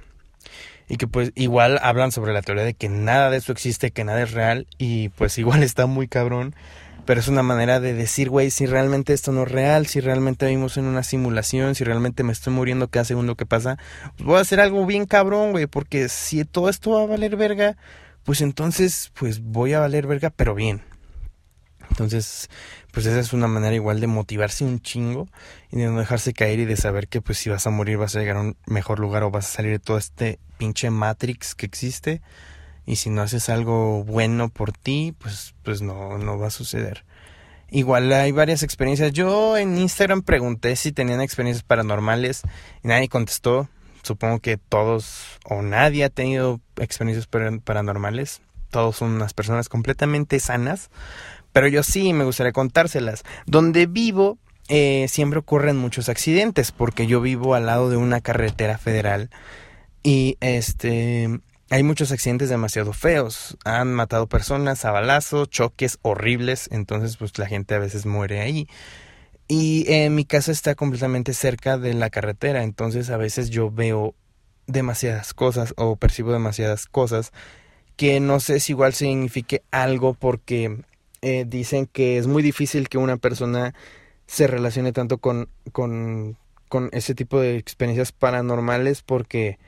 y 0.89 0.97
que 0.97 1.07
pues 1.07 1.33
igual 1.35 1.79
hablan 1.83 2.13
sobre 2.13 2.33
la 2.33 2.43
teoría 2.43 2.65
de 2.65 2.75
que 2.75 2.89
nada 2.89 3.31
de 3.31 3.39
eso 3.39 3.53
existe, 3.53 3.91
que 3.91 4.05
nada 4.05 4.23
es 4.23 4.33
real 4.33 4.67
y 4.79 5.09
pues 5.11 5.39
igual 5.39 5.63
está 5.63 5.87
muy 5.87 6.09
cabrón, 6.09 6.55
pero 7.05 7.21
es 7.21 7.29
una 7.29 7.43
manera 7.43 7.81
de 7.81 7.93
decir, 7.93 8.31
güey, 8.31 8.51
si 8.51 8.67
realmente 8.67 9.13
esto 9.13 9.33
no 9.33 9.43
es 9.43 9.51
real, 9.51 9.87
si 9.87 10.01
realmente 10.01 10.47
vivimos 10.47 10.77
en 10.77 10.87
una 10.87 11.03
simulación, 11.03 11.75
si 11.75 11.85
realmente 11.85 12.23
me 12.23 12.33
estoy 12.33 12.53
muriendo 12.53 12.89
cada 12.89 13.05
segundo 13.05 13.35
que 13.35 13.47
pasa, 13.47 13.79
pues 14.17 14.27
voy 14.27 14.39
a 14.39 14.41
hacer 14.41 14.61
algo 14.61 14.87
bien 14.87 15.07
cabrón, 15.07 15.53
güey, 15.53 15.67
porque 15.67 16.09
si 16.09 16.45
todo 16.45 16.69
esto 16.69 16.93
va 16.93 17.03
a 17.03 17.07
valer 17.07 17.37
verga, 17.37 17.77
pues 18.25 18.41
entonces 18.41 19.13
pues 19.15 19.43
voy 19.43 19.75
a 19.75 19.81
valer 19.81 20.07
verga, 20.07 20.31
pero 20.31 20.55
bien. 20.55 20.83
Entonces, 21.91 22.49
pues 22.93 23.07
esa 23.07 23.21
es 23.21 23.33
una 23.33 23.49
manera 23.49 23.75
igual 23.75 24.01
de 24.01 24.07
motivarse 24.07 24.65
un 24.65 24.81
chingo 24.81 25.29
y 25.71 25.79
de 25.79 25.87
no 25.87 25.99
dejarse 25.99 26.33
caer 26.33 26.61
y 26.61 26.65
de 26.65 26.77
saber 26.77 27.09
que 27.09 27.21
pues 27.21 27.39
si 27.39 27.51
vas 27.51 27.67
a 27.67 27.71
morir 27.71 27.99
vas 27.99 28.15
a 28.17 28.21
llegar 28.21 28.37
a 28.37 28.41
un 28.41 28.57
mejor 28.67 29.01
lugar 29.01 29.23
o 29.25 29.31
vas 29.31 29.47
a 29.47 29.57
salir 29.57 29.73
de 29.73 29.79
todo 29.79 29.99
este 29.99 30.39
pinche 30.59 30.91
Matrix 30.91 31.55
que 31.55 31.67
existe 31.67 32.23
y 32.87 32.97
si 32.97 33.11
no 33.11 33.23
haces 33.23 33.49
algo 33.49 34.05
bueno 34.05 34.49
por 34.49 34.73
ti 34.73 35.15
pues 35.19 35.55
pues 35.63 35.83
no 35.83 36.19
no 36.19 36.39
va 36.39 36.49
a 36.49 36.51
suceder. 36.51 37.05
Igual 37.71 38.13
hay 38.13 38.31
varias 38.31 38.63
experiencias. 38.63 39.13
Yo 39.13 39.57
en 39.57 39.77
Instagram 39.79 40.23
pregunté 40.23 40.77
si 40.77 40.93
tenían 40.93 41.21
experiencias 41.21 41.65
paranormales 41.65 42.43
y 42.85 42.89
nadie 42.89 43.09
contestó. 43.09 43.69
Supongo 44.05 44.39
que 44.39 44.59
todos 44.59 45.41
o 45.45 45.63
nadie 45.63 46.05
ha 46.05 46.11
tenido 46.11 46.61
experiencias 46.77 47.27
paranormales. 47.65 48.43
Todos 48.71 48.97
son 48.97 49.13
unas 49.13 49.35
personas 49.35 49.69
completamente 49.69 50.39
sanas 50.39 50.91
pero 51.55 51.69
yo 51.69 51.85
sí 51.85 52.13
me 52.13 52.25
gustaría 52.25 52.53
contárselas. 52.53 53.23
Donde 53.47 53.87
vivo 53.87 54.39
eh, 54.69 55.07
siempre 55.09 55.39
ocurren 55.39 55.77
muchos 55.77 56.09
accidentes 56.09 56.73
porque 56.73 57.07
yo 57.07 57.21
vivo 57.21 57.55
al 57.55 57.67
lado 57.67 57.89
de 57.91 57.97
una 57.97 58.21
carretera 58.21 58.77
federal 58.77 59.31
y 60.03 60.37
este 60.41 61.31
hay 61.71 61.83
muchos 61.85 62.11
accidentes 62.11 62.49
demasiado 62.49 62.93
feos. 62.93 63.57
Han 63.65 63.95
matado 63.95 64.27
personas 64.27 64.85
a 64.85 64.91
balazos, 64.91 65.49
choques 65.49 65.99
horribles, 66.03 66.69
entonces 66.73 67.17
pues 67.17 67.39
la 67.39 67.47
gente 67.47 67.77
a 67.77 67.79
veces 67.79 68.05
muere 68.05 68.41
ahí. 68.41 68.69
Y 69.47 69.85
eh, 69.87 70.11
mi 70.11 70.25
casa 70.25 70.51
está 70.51 70.75
completamente 70.75 71.35
cerca 71.35 71.79
de 71.79 71.95
la 71.95 72.11
carretera, 72.11 72.65
entonces 72.65 73.11
a 73.11 73.17
veces 73.17 73.51
yo 73.51 73.71
veo 73.71 74.17
demasiadas 74.67 75.35
cosas 75.35 75.73
o 75.77 75.95
percibo 75.95 76.33
demasiadas 76.33 76.87
cosas 76.87 77.33
que 77.97 78.19
no 78.19 78.41
sé 78.41 78.59
si 78.59 78.73
igual 78.73 78.93
signifique 78.93 79.63
algo 79.71 80.15
porque 80.15 80.83
eh, 81.25 81.47
dicen 81.49 81.87
que 81.87 82.19
es 82.19 82.27
muy 82.27 82.43
difícil 82.43 82.91
que 82.91 82.99
una 82.99 83.17
persona 83.17 83.75
se 84.27 84.47
relacione 84.47 84.93
tanto 84.93 85.17
con, 85.17 85.49
con, 85.73 86.37
con 86.69 86.91
ese 86.93 87.15
tipo 87.15 87.41
de 87.41 87.57
experiencias 87.57 88.13
paranormales 88.13 89.01
porque 89.01 89.59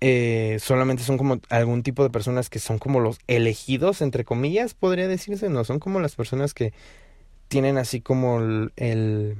eh, 0.00 0.58
solamente 0.60 1.02
son 1.02 1.18
como 1.18 1.40
algún 1.48 1.82
tipo 1.82 2.04
de 2.04 2.10
personas 2.10 2.48
que 2.50 2.60
son 2.60 2.78
como 2.78 3.00
los 3.00 3.18
elegidos, 3.26 4.00
entre 4.00 4.24
comillas, 4.24 4.74
podría 4.74 5.08
decirse, 5.08 5.48
no, 5.48 5.64
son 5.64 5.80
como 5.80 5.98
las 5.98 6.14
personas 6.14 6.54
que 6.54 6.72
tienen 7.48 7.78
así 7.78 8.00
como 8.00 8.38
el, 8.38 9.36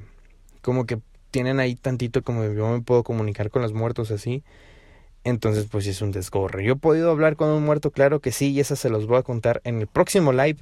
como 0.61 0.85
que 0.85 0.99
tienen 1.31 1.61
ahí 1.61 1.75
tantito 1.75 2.23
como 2.23 2.43
yo 2.43 2.67
me 2.67 2.81
puedo 2.81 3.03
comunicar 3.03 3.49
con 3.51 3.61
los 3.61 3.71
muertos 3.71 4.11
así. 4.11 4.43
Entonces, 5.23 5.67
pues 5.71 5.87
es 5.87 6.01
un 6.01 6.11
desgorre. 6.11 6.65
Yo 6.65 6.73
he 6.73 6.75
podido 6.75 7.09
hablar 7.09 7.37
con 7.37 7.47
un 7.47 7.63
muerto, 7.63 7.91
claro 7.91 8.19
que 8.19 8.33
sí, 8.33 8.51
y 8.51 8.59
esa 8.59 8.75
se 8.75 8.89
los 8.89 9.07
voy 9.07 9.17
a 9.19 9.23
contar 9.23 9.61
en 9.63 9.79
el 9.79 9.87
próximo 9.87 10.33
live 10.33 10.57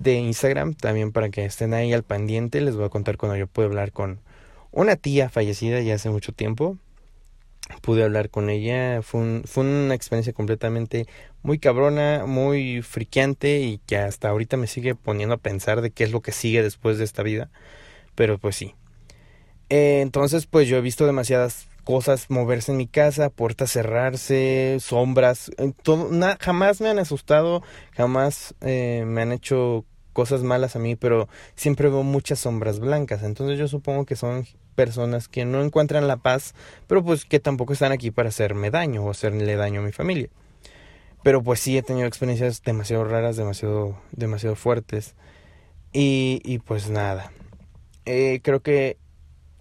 de 0.00 0.14
Instagram, 0.14 0.74
también 0.74 1.12
para 1.12 1.28
que 1.28 1.44
estén 1.44 1.74
ahí 1.74 1.92
al 1.92 2.02
pendiente. 2.02 2.60
Les 2.60 2.74
voy 2.74 2.86
a 2.86 2.88
contar 2.88 3.16
cuando 3.16 3.36
yo 3.36 3.46
pude 3.46 3.66
hablar 3.66 3.92
con 3.92 4.20
una 4.72 4.96
tía 4.96 5.28
fallecida 5.28 5.80
ya 5.80 5.94
hace 5.94 6.10
mucho 6.10 6.32
tiempo. 6.32 6.76
Pude 7.82 8.02
hablar 8.02 8.30
con 8.30 8.50
ella, 8.50 9.00
fue, 9.02 9.42
fue 9.44 9.62
una 9.62 9.94
experiencia 9.94 10.32
completamente 10.32 11.06
muy 11.42 11.60
cabrona, 11.60 12.24
muy 12.26 12.82
friqueante 12.82 13.60
y 13.60 13.78
que 13.86 13.96
hasta 13.96 14.28
ahorita 14.28 14.56
me 14.56 14.66
sigue 14.66 14.96
poniendo 14.96 15.36
a 15.36 15.38
pensar 15.38 15.80
de 15.80 15.92
qué 15.92 16.02
es 16.02 16.10
lo 16.10 16.20
que 16.20 16.32
sigue 16.32 16.62
después 16.62 16.98
de 16.98 17.04
esta 17.04 17.22
vida. 17.22 17.50
Pero 18.16 18.38
pues 18.38 18.56
sí. 18.56 18.74
Eh, 19.68 20.00
entonces 20.00 20.46
pues 20.46 20.66
yo 20.66 20.78
he 20.78 20.80
visto 20.80 21.06
demasiadas 21.06 21.68
cosas 21.84 22.30
moverse 22.30 22.72
en 22.72 22.78
mi 22.78 22.86
casa, 22.86 23.30
puertas 23.30 23.72
cerrarse, 23.72 24.78
sombras, 24.80 25.50
eh, 25.58 25.72
todo, 25.82 26.10
jamás 26.40 26.80
me 26.80 26.88
han 26.88 26.98
asustado, 26.98 27.62
jamás 27.92 28.54
eh, 28.60 29.04
me 29.06 29.22
han 29.22 29.32
hecho 29.32 29.84
cosas 30.12 30.42
malas 30.42 30.76
a 30.76 30.78
mí, 30.78 30.96
pero 30.96 31.28
siempre 31.54 31.88
veo 31.88 32.02
muchas 32.02 32.40
sombras 32.40 32.80
blancas. 32.80 33.22
Entonces 33.22 33.58
yo 33.58 33.68
supongo 33.68 34.04
que 34.04 34.16
son 34.16 34.46
personas 34.74 35.28
que 35.28 35.44
no 35.44 35.62
encuentran 35.62 36.08
la 36.08 36.16
paz, 36.16 36.54
pero 36.86 37.04
pues 37.04 37.24
que 37.24 37.40
tampoco 37.40 37.72
están 37.72 37.92
aquí 37.92 38.10
para 38.10 38.28
hacerme 38.28 38.70
daño 38.70 39.04
o 39.04 39.10
hacerle 39.10 39.56
daño 39.56 39.80
a 39.80 39.84
mi 39.84 39.92
familia. 39.92 40.28
Pero 41.22 41.42
pues 41.42 41.60
sí 41.60 41.76
he 41.76 41.82
tenido 41.82 42.06
experiencias 42.06 42.62
demasiado 42.62 43.04
raras, 43.04 43.36
demasiado, 43.36 44.00
demasiado 44.12 44.56
fuertes. 44.56 45.14
Y, 45.92 46.40
y 46.44 46.58
pues 46.58 46.88
nada. 46.88 47.32
Eh, 48.06 48.40
creo 48.42 48.60
que, 48.60 48.96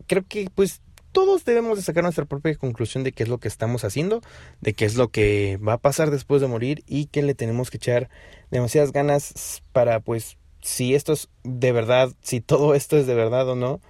creo 0.07 0.23
que 0.27 0.49
pues 0.53 0.81
todos 1.11 1.45
debemos 1.45 1.77
de 1.77 1.83
sacar 1.83 2.03
nuestra 2.03 2.25
propia 2.25 2.55
conclusión 2.55 3.03
de 3.03 3.11
qué 3.11 3.23
es 3.23 3.29
lo 3.29 3.39
que 3.39 3.47
estamos 3.47 3.83
haciendo, 3.83 4.21
de 4.61 4.73
qué 4.73 4.85
es 4.85 4.95
lo 4.95 5.09
que 5.09 5.57
va 5.57 5.73
a 5.73 5.77
pasar 5.77 6.11
después 6.11 6.41
de 6.41 6.47
morir 6.47 6.83
y 6.87 7.05
que 7.07 7.21
le 7.21 7.35
tenemos 7.35 7.69
que 7.69 7.77
echar 7.77 8.09
demasiadas 8.51 8.91
ganas 8.91 9.63
para 9.71 9.99
pues 9.99 10.37
si 10.61 10.95
esto 10.95 11.13
es 11.13 11.29
de 11.43 11.71
verdad, 11.71 12.11
si 12.21 12.41
todo 12.41 12.73
esto 12.75 12.97
es 12.97 13.07
de 13.07 13.15
verdad 13.15 13.47
o 13.49 13.55
no, 13.55 13.81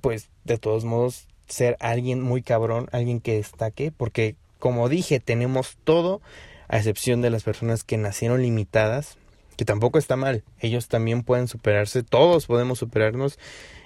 pues 0.00 0.30
de 0.44 0.58
todos 0.58 0.84
modos 0.84 1.28
ser 1.46 1.76
alguien 1.80 2.22
muy 2.22 2.42
cabrón, 2.42 2.88
alguien 2.92 3.20
que 3.20 3.34
destaque, 3.34 3.92
porque 3.92 4.36
como 4.58 4.88
dije, 4.88 5.20
tenemos 5.20 5.78
todo, 5.84 6.20
a 6.68 6.76
excepción 6.76 7.22
de 7.22 7.30
las 7.30 7.42
personas 7.42 7.82
que 7.82 7.96
nacieron 7.96 8.42
limitadas, 8.42 9.18
que 9.60 9.66
tampoco 9.66 9.98
está 9.98 10.16
mal, 10.16 10.42
ellos 10.58 10.88
también 10.88 11.22
pueden 11.22 11.46
superarse, 11.46 12.02
todos 12.02 12.46
podemos 12.46 12.78
superarnos 12.78 13.38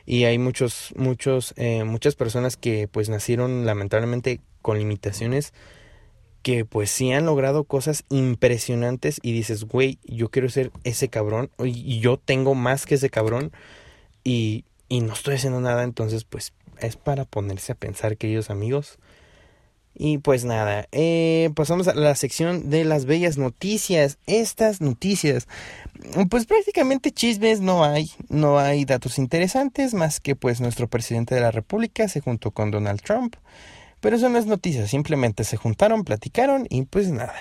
y 0.06 0.22
hay 0.22 0.38
muchos, 0.38 0.94
muchos, 0.94 1.52
eh, 1.56 1.82
muchas 1.82 2.14
personas 2.14 2.56
que 2.56 2.86
pues 2.86 3.08
nacieron 3.08 3.66
lamentablemente 3.66 4.40
con 4.62 4.78
limitaciones 4.78 5.52
que 6.42 6.64
pues 6.64 6.92
sí 6.92 7.10
han 7.10 7.26
logrado 7.26 7.64
cosas 7.64 8.04
impresionantes 8.08 9.18
y 9.20 9.32
dices, 9.32 9.64
güey, 9.64 9.98
yo 10.04 10.30
quiero 10.30 10.48
ser 10.48 10.70
ese 10.84 11.08
cabrón 11.08 11.50
y 11.58 11.98
yo 11.98 12.18
tengo 12.18 12.54
más 12.54 12.86
que 12.86 12.94
ese 12.94 13.10
cabrón 13.10 13.50
y, 14.22 14.66
y 14.88 15.00
no 15.00 15.14
estoy 15.14 15.34
haciendo 15.34 15.60
nada, 15.60 15.82
entonces 15.82 16.22
pues 16.22 16.52
es 16.78 16.94
para 16.94 17.24
ponerse 17.24 17.72
a 17.72 17.74
pensar, 17.74 18.16
queridos 18.16 18.48
amigos. 18.48 19.00
Y 19.96 20.18
pues 20.18 20.44
nada, 20.44 20.88
eh, 20.90 21.50
pasamos 21.54 21.86
a 21.86 21.94
la 21.94 22.16
sección 22.16 22.68
de 22.68 22.84
las 22.84 23.04
bellas 23.04 23.38
noticias. 23.38 24.18
Estas 24.26 24.80
noticias, 24.80 25.46
pues 26.30 26.46
prácticamente 26.46 27.12
chismes 27.12 27.60
no 27.60 27.84
hay, 27.84 28.10
no 28.28 28.58
hay 28.58 28.84
datos 28.84 29.18
interesantes 29.18 29.94
más 29.94 30.18
que 30.18 30.34
pues 30.34 30.60
nuestro 30.60 30.88
presidente 30.88 31.36
de 31.36 31.42
la 31.42 31.52
República 31.52 32.08
se 32.08 32.20
juntó 32.20 32.50
con 32.50 32.72
Donald 32.72 33.02
Trump. 33.02 33.36
Pero 34.00 34.16
eso 34.16 34.28
no 34.28 34.38
es 34.38 34.46
noticia, 34.46 34.86
simplemente 34.86 35.44
se 35.44 35.56
juntaron, 35.56 36.04
platicaron 36.04 36.66
y 36.68 36.82
pues 36.82 37.10
nada. 37.10 37.34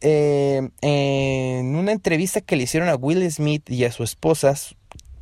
Eh, 0.00 0.68
en 0.82 1.76
una 1.76 1.92
entrevista 1.92 2.40
que 2.40 2.56
le 2.56 2.64
hicieron 2.64 2.88
a 2.88 2.96
Will 2.96 3.30
Smith 3.30 3.70
y 3.70 3.84
a 3.84 3.92
su 3.92 4.02
esposa, 4.02 4.54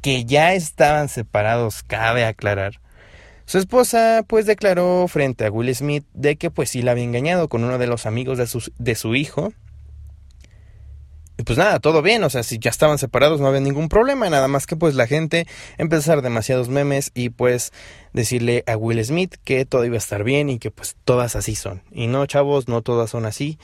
que 0.03 0.25
ya 0.25 0.55
estaban 0.55 1.09
separados, 1.09 1.83
cabe 1.83 2.25
aclarar, 2.25 2.81
su 3.47 3.59
esposa 3.59 4.25
pues 4.27 4.45
declaró 4.45 5.07
frente 5.09 5.47
a 5.47 5.51
Will 5.51 5.75
Smith 5.75 6.05
de 6.13 6.37
que 6.37 6.51
pues 6.51 6.71
sí 6.71 6.83
la 6.83 6.91
había 6.91 7.05
engañado 7.05 7.49
con 7.49 7.63
uno 7.65 7.79
de 7.79 7.87
los 7.87 8.05
amigos 8.05 8.39
de 8.39 8.47
su, 8.47 8.73
de 8.79 8.95
su 8.97 9.15
hijo. 9.15 9.53
Y 11.39 11.43
pues 11.43 11.59
nada, 11.59 11.79
todo 11.81 12.01
bien, 12.03 12.25
o 12.25 12.31
sea, 12.31 12.43
si 12.43 12.59
ya 12.59 12.71
estaban 12.71 12.99
separados 12.99 13.41
no 13.41 13.47
había 13.47 13.61
ningún 13.61 13.89
problema, 13.89 14.29
nada 14.31 14.49
más 14.49 14.67
que 14.67 14.75
pues 14.75 14.95
la 14.95 15.07
gente 15.07 15.47
hacer 15.79 16.23
demasiados 16.23 16.69
memes 16.71 17.13
y 17.15 17.29
pues 17.29 17.73
decirle 18.15 18.65
a 18.67 18.77
Will 18.77 19.05
Smith 19.05 19.37
que 19.45 19.65
todo 19.65 19.85
iba 19.85 19.97
a 19.97 19.99
estar 19.99 20.25
bien 20.25 20.49
y 20.49 20.59
que 20.59 20.71
pues 20.71 20.97
todas 21.05 21.37
así 21.37 21.55
son. 21.55 21.83
Y 21.93 22.07
no, 22.07 22.27
chavos, 22.27 22.69
no 22.69 22.83
todas 22.83 23.11
son 23.11 23.27
así, 23.27 23.59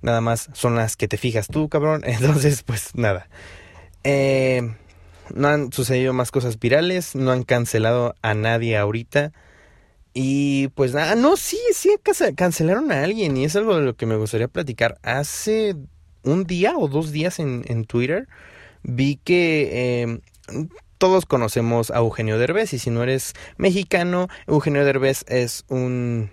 nada 0.00 0.20
más 0.20 0.50
son 0.52 0.76
las 0.76 0.96
que 0.96 1.08
te 1.08 1.16
fijas 1.16 1.48
tú, 1.48 1.68
cabrón. 1.68 2.02
Entonces, 2.06 2.62
pues 2.62 2.94
nada. 2.94 3.28
Eh, 4.04 4.76
no 5.32 5.48
han 5.48 5.72
sucedido 5.72 6.12
más 6.12 6.30
cosas 6.30 6.58
virales, 6.58 7.14
no 7.14 7.30
han 7.30 7.44
cancelado 7.44 8.14
a 8.22 8.34
nadie 8.34 8.76
ahorita. 8.76 9.32
Y 10.12 10.68
pues 10.68 10.94
nada, 10.94 11.16
no, 11.16 11.36
sí, 11.36 11.58
sí, 11.72 11.96
cancelaron 12.36 12.92
a 12.92 13.02
alguien 13.02 13.36
y 13.36 13.44
es 13.44 13.56
algo 13.56 13.76
de 13.76 13.82
lo 13.82 13.96
que 13.96 14.06
me 14.06 14.16
gustaría 14.16 14.48
platicar. 14.48 14.98
Hace 15.02 15.74
un 16.22 16.44
día 16.44 16.76
o 16.76 16.88
dos 16.88 17.10
días 17.12 17.38
en, 17.38 17.84
Twitter 17.84 18.28
vi 18.82 19.16
que 19.16 20.02
em, 20.02 20.20
todos 20.98 21.26
conocemos 21.26 21.90
a 21.90 21.98
Eugenio 21.98 22.38
Derbez 22.38 22.72
y 22.74 22.78
si 22.78 22.90
no 22.90 23.02
eres 23.02 23.34
mexicano, 23.56 24.28
Eugenio 24.46 24.84
Derbez 24.84 25.24
es 25.28 25.64
un... 25.68 26.30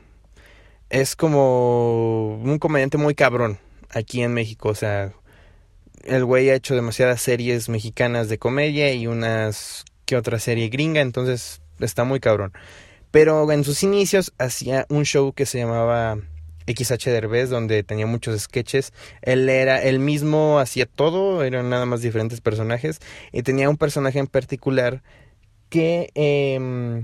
es 0.89 1.15
como 1.15 2.37
un 2.37 2.59
comediante 2.59 2.97
muy 2.97 3.15
cabrón 3.15 3.59
aquí 3.89 4.21
en 4.21 4.33
México, 4.33 4.69
o 4.69 4.75
sea, 4.75 5.13
el 6.05 6.25
güey 6.25 6.49
ha 6.49 6.55
hecho 6.55 6.75
demasiadas 6.75 7.21
series 7.21 7.69
mexicanas 7.69 8.29
de 8.29 8.37
comedia 8.37 8.93
y 8.93 9.07
unas 9.07 9.85
que 10.05 10.15
otra 10.15 10.39
serie 10.39 10.69
gringa, 10.69 11.01
entonces 11.01 11.61
está 11.79 12.03
muy 12.03 12.19
cabrón. 12.19 12.53
Pero 13.11 13.51
en 13.51 13.63
sus 13.63 13.83
inicios 13.83 14.33
hacía 14.37 14.85
un 14.89 15.03
show 15.05 15.33
que 15.33 15.45
se 15.45 15.59
llamaba 15.59 16.17
XH 16.67 17.09
Derbez, 17.09 17.49
donde 17.49 17.83
tenía 17.83 18.05
muchos 18.05 18.39
sketches. 18.41 18.93
Él 19.21 19.49
era, 19.49 19.81
él 19.81 19.99
mismo 19.99 20.59
hacía 20.59 20.85
todo, 20.85 21.43
eran 21.43 21.69
nada 21.69 21.85
más 21.85 22.01
diferentes 22.01 22.41
personajes. 22.41 22.99
Y 23.31 23.43
tenía 23.43 23.69
un 23.69 23.77
personaje 23.77 24.19
en 24.19 24.27
particular 24.27 25.03
que, 25.69 26.11
eh, 26.15 27.03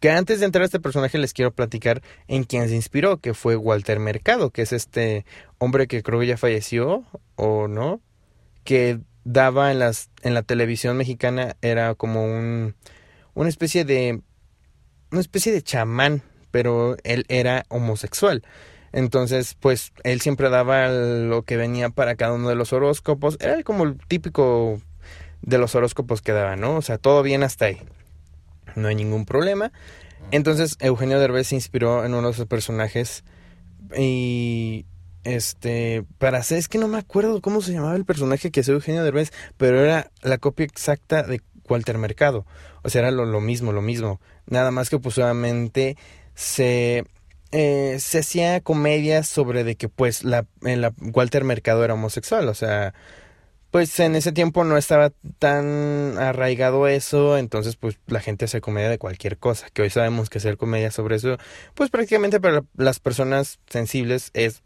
que 0.00 0.10
antes 0.10 0.40
de 0.40 0.46
entrar 0.46 0.62
a 0.62 0.66
este 0.66 0.80
personaje 0.80 1.18
les 1.18 1.32
quiero 1.32 1.52
platicar 1.52 2.02
en 2.28 2.44
quién 2.44 2.68
se 2.68 2.74
inspiró, 2.74 3.18
que 3.18 3.34
fue 3.34 3.56
Walter 3.56 3.98
Mercado, 3.98 4.50
que 4.50 4.62
es 4.62 4.72
este 4.72 5.24
hombre 5.58 5.86
que 5.86 6.02
creo 6.02 6.20
que 6.20 6.26
ya 6.26 6.36
falleció, 6.36 7.04
o 7.36 7.68
no, 7.68 8.00
que 8.64 9.00
daba 9.24 9.70
en 9.70 9.78
las 9.78 10.10
en 10.22 10.34
la 10.34 10.42
televisión 10.42 10.96
mexicana 10.96 11.56
era 11.60 11.94
como 11.94 12.24
un 12.24 12.74
una 13.34 13.48
especie 13.48 13.84
de 13.84 14.22
una 15.10 15.20
especie 15.20 15.52
de 15.52 15.62
chamán, 15.62 16.22
pero 16.50 16.96
él 17.04 17.24
era 17.28 17.64
homosexual. 17.68 18.42
Entonces, 18.92 19.56
pues 19.58 19.92
él 20.02 20.20
siempre 20.20 20.50
daba 20.50 20.88
lo 20.88 21.42
que 21.42 21.56
venía 21.56 21.90
para 21.90 22.16
cada 22.16 22.32
uno 22.32 22.48
de 22.48 22.54
los 22.54 22.72
horóscopos. 22.72 23.36
Era 23.40 23.62
como 23.62 23.84
el 23.84 23.98
típico 24.08 24.80
de 25.42 25.58
los 25.58 25.74
horóscopos 25.74 26.22
que 26.22 26.32
daba, 26.32 26.56
¿no? 26.56 26.76
O 26.76 26.82
sea, 26.82 26.98
todo 26.98 27.22
bien 27.22 27.42
hasta 27.42 27.66
ahí. 27.66 27.78
No 28.74 28.88
hay 28.88 28.94
ningún 28.94 29.26
problema. 29.26 29.72
Entonces, 30.32 30.76
Eugenio 30.80 31.18
Derbez 31.18 31.48
se 31.48 31.54
inspiró 31.54 32.04
en 32.04 32.14
uno 32.14 32.28
de 32.28 32.34
sus 32.34 32.46
personajes 32.46 33.24
y 33.96 34.86
este, 35.24 36.04
para 36.18 36.38
hacer, 36.38 36.58
es 36.58 36.68
que 36.68 36.78
no 36.78 36.88
me 36.88 36.98
acuerdo 36.98 37.40
cómo 37.40 37.60
se 37.62 37.72
llamaba 37.72 37.96
el 37.96 38.04
personaje 38.04 38.50
que 38.50 38.60
hacía 38.60 38.74
Eugenio 38.74 39.04
Derbez, 39.04 39.32
pero 39.56 39.80
era 39.84 40.10
la 40.22 40.38
copia 40.38 40.64
exacta 40.64 41.22
de 41.22 41.40
Walter 41.68 41.98
Mercado. 41.98 42.46
O 42.82 42.90
sea, 42.90 43.02
era 43.02 43.10
lo, 43.10 43.24
lo 43.24 43.40
mismo, 43.40 43.72
lo 43.72 43.82
mismo. 43.82 44.20
Nada 44.46 44.70
más 44.70 44.90
que 44.90 44.98
pues 44.98 45.18
obviamente 45.18 45.96
se, 46.34 47.04
eh, 47.52 47.96
se 48.00 48.18
hacía 48.20 48.60
comedia 48.60 49.22
sobre 49.22 49.64
de 49.64 49.76
que 49.76 49.88
pues 49.88 50.24
la, 50.24 50.46
la, 50.60 50.92
Walter 51.00 51.44
Mercado 51.44 51.84
era 51.84 51.94
homosexual. 51.94 52.48
O 52.48 52.54
sea, 52.54 52.94
pues 53.70 53.98
en 54.00 54.16
ese 54.16 54.32
tiempo 54.32 54.64
no 54.64 54.76
estaba 54.76 55.12
tan 55.38 56.18
arraigado 56.18 56.88
eso, 56.88 57.38
entonces 57.38 57.76
pues 57.76 57.98
la 58.06 58.20
gente 58.20 58.46
hace 58.46 58.60
comedia 58.60 58.88
de 58.88 58.98
cualquier 58.98 59.38
cosa, 59.38 59.68
que 59.72 59.82
hoy 59.82 59.90
sabemos 59.90 60.28
que 60.28 60.38
hacer 60.38 60.56
comedia 60.56 60.90
sobre 60.90 61.16
eso, 61.16 61.36
pues 61.74 61.90
prácticamente 61.90 62.40
para 62.40 62.64
las 62.76 62.98
personas 62.98 63.60
sensibles 63.68 64.30
es 64.34 64.62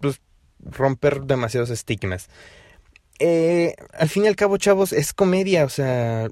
pues, 0.00 0.20
romper 0.60 1.22
demasiados 1.22 1.70
estigmas. 1.70 2.28
Eh, 3.18 3.74
al 3.92 4.08
fin 4.08 4.24
y 4.24 4.28
al 4.28 4.36
cabo, 4.36 4.56
chavos, 4.56 4.92
es 4.92 5.12
comedia, 5.12 5.64
o 5.64 5.68
sea, 5.68 6.28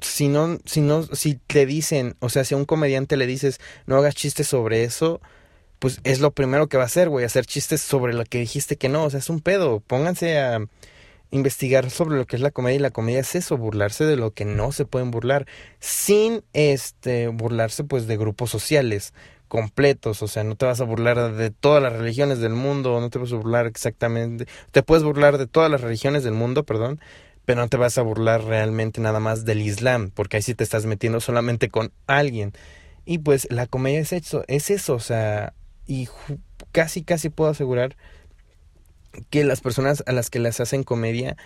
si 0.00 0.28
no, 0.28 0.58
si 0.64 0.80
no, 0.80 1.02
si 1.02 1.34
te 1.34 1.66
dicen, 1.66 2.16
o 2.20 2.28
sea, 2.28 2.44
si 2.44 2.54
a 2.54 2.56
un 2.56 2.64
comediante 2.64 3.16
le 3.16 3.26
dices 3.26 3.60
no 3.86 3.96
hagas 3.96 4.14
chistes 4.14 4.46
sobre 4.46 4.84
eso, 4.84 5.20
pues 5.78 6.00
es 6.04 6.20
lo 6.20 6.32
primero 6.32 6.68
que 6.68 6.76
va 6.76 6.84
a 6.84 6.86
hacer, 6.86 7.08
güey, 7.08 7.24
hacer 7.24 7.46
chistes 7.46 7.80
sobre 7.80 8.14
lo 8.14 8.24
que 8.24 8.38
dijiste 8.38 8.76
que 8.76 8.88
no, 8.88 9.04
o 9.04 9.10
sea, 9.10 9.18
es 9.20 9.30
un 9.30 9.40
pedo, 9.40 9.80
pónganse 9.80 10.38
a 10.38 10.60
investigar 11.30 11.90
sobre 11.90 12.16
lo 12.16 12.26
que 12.26 12.36
es 12.36 12.42
la 12.42 12.50
comedia 12.50 12.76
y 12.76 12.80
la 12.80 12.90
comedia 12.90 13.20
es 13.20 13.34
eso, 13.34 13.56
burlarse 13.56 14.04
de 14.04 14.16
lo 14.16 14.32
que 14.32 14.44
no 14.44 14.72
se 14.72 14.84
pueden 14.84 15.10
burlar, 15.10 15.46
sin 15.80 16.42
este 16.52 17.28
burlarse 17.28 17.84
pues 17.84 18.06
de 18.06 18.16
grupos 18.16 18.50
sociales 18.50 19.12
completos, 19.48 20.22
o 20.22 20.28
sea, 20.28 20.44
no 20.44 20.54
te 20.56 20.66
vas 20.66 20.80
a 20.80 20.84
burlar 20.84 21.34
de 21.34 21.50
todas 21.50 21.82
las 21.82 21.92
religiones 21.92 22.38
del 22.38 22.52
mundo, 22.52 23.00
no 23.00 23.10
te 23.10 23.18
vas 23.18 23.32
a 23.32 23.36
burlar 23.36 23.66
exactamente, 23.66 24.46
te 24.70 24.82
puedes 24.82 25.02
burlar 25.02 25.38
de 25.38 25.46
todas 25.46 25.70
las 25.70 25.80
religiones 25.80 26.22
del 26.22 26.34
mundo, 26.34 26.64
perdón, 26.64 27.00
pero 27.44 27.60
no 27.60 27.68
te 27.68 27.76
vas 27.76 27.98
a 27.98 28.02
burlar 28.02 28.44
realmente 28.44 29.00
nada 29.00 29.20
más 29.20 29.44
del 29.44 29.62
Islam, 29.62 30.10
porque 30.14 30.36
ahí 30.36 30.42
sí 30.42 30.54
te 30.54 30.64
estás 30.64 30.86
metiendo 30.86 31.20
solamente 31.20 31.70
con 31.70 31.92
alguien. 32.06 32.52
Y 33.06 33.18
pues 33.18 33.48
la 33.50 33.66
comedia 33.66 34.00
es 34.00 34.12
eso, 34.12 34.44
es 34.48 34.70
eso, 34.70 34.94
o 34.94 35.00
sea, 35.00 35.54
y 35.86 36.08
casi 36.72 37.02
casi 37.02 37.30
puedo 37.30 37.50
asegurar 37.50 37.96
que 39.30 39.44
las 39.44 39.62
personas 39.62 40.04
a 40.06 40.12
las 40.12 40.28
que 40.30 40.38
las 40.38 40.60
hacen 40.60 40.84
comedia 40.84 41.36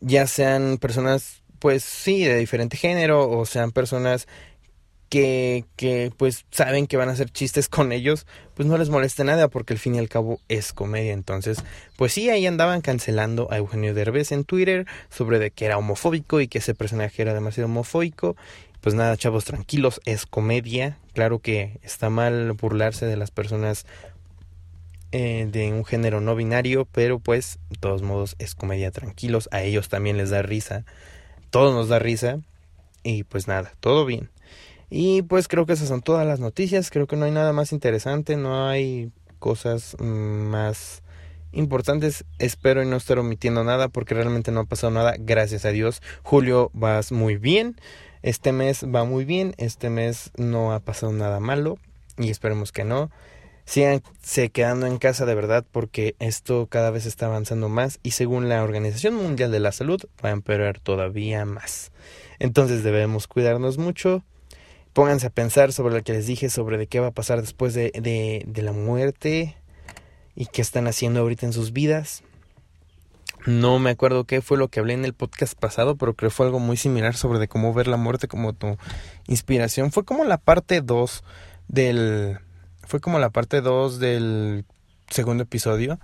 ya 0.00 0.26
sean 0.26 0.78
personas 0.78 1.42
pues 1.58 1.82
sí 1.84 2.24
de 2.24 2.36
diferente 2.36 2.76
género 2.76 3.30
o 3.30 3.46
sean 3.46 3.72
personas 3.72 4.26
que, 5.08 5.64
que 5.76 6.12
pues 6.16 6.44
saben 6.50 6.86
que 6.86 6.96
van 6.96 7.08
a 7.08 7.12
hacer 7.12 7.30
chistes 7.30 7.68
con 7.68 7.92
ellos, 7.92 8.26
pues 8.54 8.68
no 8.68 8.78
les 8.78 8.90
moleste 8.90 9.24
nada 9.24 9.48
porque 9.48 9.74
al 9.74 9.78
fin 9.78 9.94
y 9.94 9.98
al 9.98 10.08
cabo 10.08 10.40
es 10.48 10.72
comedia. 10.72 11.12
Entonces, 11.12 11.58
pues 11.96 12.12
sí, 12.12 12.30
ahí 12.30 12.46
andaban 12.46 12.80
cancelando 12.80 13.48
a 13.50 13.58
Eugenio 13.58 13.94
Derbez 13.94 14.32
en 14.32 14.44
Twitter 14.44 14.86
sobre 15.10 15.38
de 15.38 15.50
que 15.50 15.66
era 15.66 15.78
homofóbico 15.78 16.40
y 16.40 16.48
que 16.48 16.58
ese 16.58 16.74
personaje 16.74 17.22
era 17.22 17.34
demasiado 17.34 17.66
homofóbico. 17.66 18.36
Pues 18.80 18.94
nada, 18.94 19.16
chavos, 19.16 19.44
tranquilos, 19.44 20.00
es 20.04 20.26
comedia. 20.26 20.98
Claro 21.12 21.40
que 21.40 21.78
está 21.82 22.10
mal 22.10 22.52
burlarse 22.52 23.06
de 23.06 23.16
las 23.16 23.30
personas 23.30 23.86
eh, 25.12 25.48
de 25.50 25.72
un 25.72 25.84
género 25.84 26.20
no 26.20 26.34
binario, 26.34 26.86
pero 26.90 27.18
pues 27.20 27.58
de 27.70 27.78
todos 27.78 28.02
modos 28.02 28.34
es 28.38 28.54
comedia 28.54 28.90
tranquilos, 28.90 29.48
a 29.52 29.62
ellos 29.62 29.88
también 29.88 30.16
les 30.16 30.30
da 30.30 30.42
risa, 30.42 30.84
todo 31.50 31.72
nos 31.72 31.88
da 31.88 31.98
risa 32.00 32.40
y 33.02 33.22
pues 33.22 33.46
nada, 33.46 33.72
todo 33.80 34.04
bien. 34.04 34.30
Y 34.90 35.22
pues 35.22 35.48
creo 35.48 35.66
que 35.66 35.72
esas 35.72 35.88
son 35.88 36.02
todas 36.02 36.26
las 36.26 36.40
noticias, 36.40 36.90
creo 36.90 37.06
que 37.06 37.16
no 37.16 37.24
hay 37.24 37.32
nada 37.32 37.52
más 37.52 37.72
interesante, 37.72 38.36
no 38.36 38.68
hay 38.68 39.10
cosas 39.38 39.96
mm, 39.98 40.04
más 40.04 41.02
importantes. 41.52 42.24
Espero 42.38 42.82
y 42.82 42.86
no 42.86 42.96
estar 42.96 43.18
omitiendo 43.18 43.64
nada 43.64 43.88
porque 43.88 44.14
realmente 44.14 44.52
no 44.52 44.60
ha 44.60 44.64
pasado 44.64 44.92
nada. 44.92 45.14
Gracias 45.18 45.64
a 45.64 45.70
Dios. 45.70 46.02
Julio 46.22 46.70
vas 46.74 47.12
muy 47.12 47.36
bien. 47.36 47.76
Este 48.22 48.52
mes 48.52 48.84
va 48.84 49.04
muy 49.04 49.24
bien. 49.24 49.54
Este 49.58 49.90
mes 49.90 50.30
no 50.36 50.72
ha 50.72 50.80
pasado 50.80 51.12
nada 51.12 51.40
malo. 51.40 51.78
Y 52.18 52.30
esperemos 52.30 52.72
que 52.72 52.84
no. 52.84 53.10
Síganse 53.64 54.50
quedando 54.50 54.86
en 54.86 54.98
casa 54.98 55.26
de 55.26 55.34
verdad 55.34 55.64
porque 55.72 56.14
esto 56.20 56.68
cada 56.70 56.92
vez 56.92 57.04
está 57.04 57.26
avanzando 57.26 57.68
más 57.68 57.98
y 58.04 58.12
según 58.12 58.48
la 58.48 58.62
Organización 58.62 59.14
Mundial 59.14 59.50
de 59.50 59.58
la 59.58 59.72
Salud 59.72 60.00
va 60.24 60.28
a 60.28 60.32
empeorar 60.32 60.78
todavía 60.78 61.44
más. 61.44 61.90
Entonces 62.38 62.84
debemos 62.84 63.26
cuidarnos 63.26 63.76
mucho. 63.76 64.22
Pónganse 64.96 65.26
a 65.26 65.30
pensar 65.30 65.74
sobre 65.74 65.94
lo 65.94 66.02
que 66.02 66.14
les 66.14 66.26
dije, 66.26 66.48
sobre 66.48 66.78
de 66.78 66.86
qué 66.86 67.00
va 67.00 67.08
a 67.08 67.10
pasar 67.10 67.42
después 67.42 67.74
de, 67.74 67.92
de, 68.00 68.44
de 68.46 68.62
la 68.62 68.72
muerte 68.72 69.54
y 70.34 70.46
qué 70.46 70.62
están 70.62 70.86
haciendo 70.86 71.20
ahorita 71.20 71.44
en 71.44 71.52
sus 71.52 71.74
vidas. 71.74 72.22
No 73.44 73.78
me 73.78 73.90
acuerdo 73.90 74.24
qué 74.24 74.40
fue 74.40 74.56
lo 74.56 74.68
que 74.68 74.80
hablé 74.80 74.94
en 74.94 75.04
el 75.04 75.12
podcast 75.12 75.52
pasado, 75.52 75.96
pero 75.96 76.14
creo 76.14 76.30
que 76.30 76.34
fue 76.34 76.46
algo 76.46 76.60
muy 76.60 76.78
similar 76.78 77.14
sobre 77.14 77.38
de 77.38 77.46
cómo 77.46 77.74
ver 77.74 77.88
la 77.88 77.98
muerte 77.98 78.26
como 78.26 78.54
tu 78.54 78.78
inspiración. 79.26 79.92
Fue 79.92 80.02
como 80.06 80.24
la 80.24 80.38
parte 80.38 80.80
2 80.80 81.22
del 81.68 82.38
fue 82.86 83.00
como 83.00 83.18
la 83.18 83.28
parte 83.28 83.60
2 83.60 83.98
del 83.98 84.64
segundo 85.10 85.42
episodio, 85.42 86.00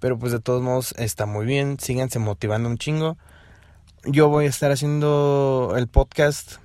pero 0.00 0.18
pues 0.18 0.32
de 0.32 0.40
todos 0.40 0.60
modos 0.60 0.94
está 0.98 1.24
muy 1.24 1.46
bien, 1.46 1.78
síganse 1.80 2.18
motivando 2.18 2.68
un 2.68 2.76
chingo. 2.76 3.16
Yo 4.04 4.28
voy 4.28 4.44
a 4.44 4.50
estar 4.50 4.70
haciendo 4.70 5.72
el 5.78 5.88
podcast 5.88 6.58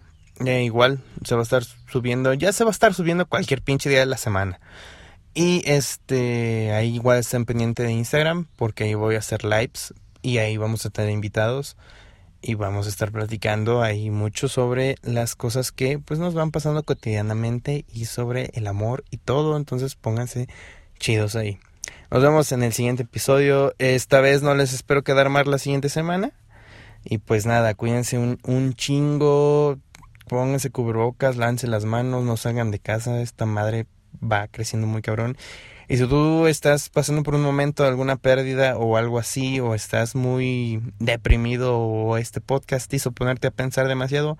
igual, 0.48 1.02
se 1.24 1.36
va 1.36 1.42
a 1.42 1.44
estar 1.44 1.64
subiendo, 1.64 2.34
ya 2.34 2.54
se 2.54 2.64
va 2.64 2.70
a 2.70 2.72
estar 2.72 2.94
subiendo 2.94 3.28
cualquier 3.28 3.62
pinche 3.62 3.90
día 3.90 4.00
de 4.00 4.06
la 4.06 4.18
semana. 4.18 4.60
Y 5.34 5.62
este, 5.66 6.72
ahí 6.74 6.96
igual 6.96 7.20
estén 7.20 7.46
pendiente 7.46 7.84
de 7.84 7.92
Instagram 7.92 8.48
porque 8.56 8.86
ahí 8.86 8.94
voy 8.94 9.16
a 9.16 9.20
hacer 9.20 9.44
lives 9.44 9.94
y 10.22 10.40
ahí 10.40 10.58
vamos 10.58 10.86
a 10.86 10.90
tener 10.90 11.12
invitados 11.12 11.78
y 12.42 12.56
vamos 12.56 12.88
a 12.88 12.90
estar 12.90 13.12
platicando 13.12 13.84
ahí 13.84 14.10
mucho 14.10 14.48
sobre 14.48 14.96
las 15.02 15.36
cosas 15.36 15.72
que 15.72 16.00
pues 16.00 16.20
nos 16.20 16.34
van 16.34 16.52
pasando 16.52 16.84
cotidianamente 16.84 17.86
y 17.94 18.06
sobre 18.06 18.50
el 18.54 18.68
amor 18.68 19.04
y 19.12 19.18
todo, 19.18 19.58
entonces 19.58 19.96
pónganse 19.96 20.48
chidos 21.00 21.36
ahí. 21.36 21.60
Nos 22.12 22.24
vemos 22.24 22.52
en 22.52 22.64
el 22.64 22.74
siguiente 22.74 23.04
episodio. 23.04 23.76
Esta 23.78 24.20
vez 24.20 24.42
no 24.42 24.56
les 24.56 24.74
espero 24.74 25.04
quedar 25.04 25.30
más 25.30 25.48
la 25.48 25.60
siguiente 25.60 25.90
semana. 25.90 26.32
Y 27.04 27.20
pues 27.20 27.46
nada, 27.46 27.76
cuídense 27.76 28.18
un 28.18 28.74
chingo, 28.74 29.78
pónganse 30.30 30.70
cubrebocas, 30.70 31.36
lance 31.36 31.68
las 31.68 31.84
manos, 31.84 32.24
no 32.24 32.38
salgan 32.38 32.72
de 32.72 32.80
casa, 32.80 33.22
esta 33.22 33.46
madre 33.46 33.88
va 34.24 34.48
creciendo 34.48 34.88
muy 34.88 35.02
cabrón. 35.02 35.36
Y 35.90 35.98
si 35.98 36.06
tú 36.06 36.46
estás 36.46 36.90
pasando 36.90 37.24
por 37.24 37.34
un 37.34 37.42
momento 37.42 37.82
de 37.82 37.90
alguna 37.90 38.16
pérdida 38.16 38.78
o 38.78 38.96
algo 38.96 39.18
así, 39.18 39.60
o 39.60 39.74
estás 39.74 40.16
muy 40.16 40.82
deprimido, 41.00 41.80
o 41.80 42.18
este 42.18 42.42
podcast 42.42 42.94
hizo 42.94 43.12
ponerte 43.12 43.48
a 43.48 43.52
pensar 43.52 43.88
demasiado, 43.88 44.38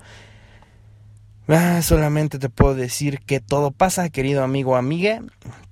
ah, 1.48 1.82
solamente 1.82 2.38
te 2.38 2.50
puedo 2.50 2.76
decir 2.76 3.20
que 3.22 3.40
todo 3.40 3.72
pasa, 3.72 4.10
querido 4.10 4.44
amigo 4.44 4.74
o 4.74 4.76
amiga. 4.76 5.24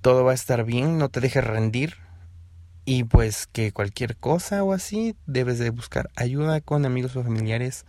Todo 0.01 0.23
va 0.23 0.31
a 0.31 0.35
estar 0.35 0.63
bien, 0.63 0.97
no 0.97 1.09
te 1.09 1.19
dejes 1.19 1.43
rendir. 1.43 1.97
Y 2.83 3.03
pues 3.03 3.45
que 3.45 3.71
cualquier 3.71 4.17
cosa 4.17 4.63
o 4.63 4.73
así, 4.73 5.15
debes 5.27 5.59
de 5.59 5.69
buscar 5.69 6.09
ayuda 6.15 6.59
con 6.59 6.85
amigos 6.87 7.15
o 7.15 7.23
familiares. 7.23 7.85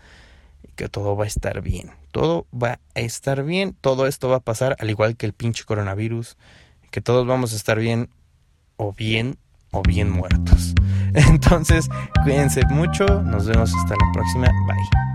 Y 0.62 0.72
que 0.72 0.88
todo 0.88 1.16
va 1.16 1.24
a 1.24 1.26
estar 1.26 1.60
bien. 1.62 1.90
Todo 2.12 2.46
va 2.52 2.80
a 2.94 3.00
estar 3.00 3.44
bien. 3.44 3.76
Todo 3.80 4.06
esto 4.06 4.28
va 4.28 4.36
a 4.36 4.40
pasar 4.40 4.76
al 4.78 4.90
igual 4.90 5.16
que 5.16 5.26
el 5.26 5.32
pinche 5.32 5.64
coronavirus 5.64 6.36
que 6.90 7.00
todos 7.00 7.26
vamos 7.26 7.52
a 7.52 7.56
estar 7.56 7.78
bien 7.78 8.08
o 8.76 8.92
bien 8.92 9.38
o 9.72 9.82
bien 9.82 10.10
muertos. 10.10 10.74
Entonces, 11.14 11.88
cuídense 12.24 12.62
mucho, 12.70 13.04
nos 13.22 13.46
vemos 13.46 13.72
hasta 13.74 13.94
la 13.94 14.12
próxima, 14.12 14.48
bye. 14.66 15.07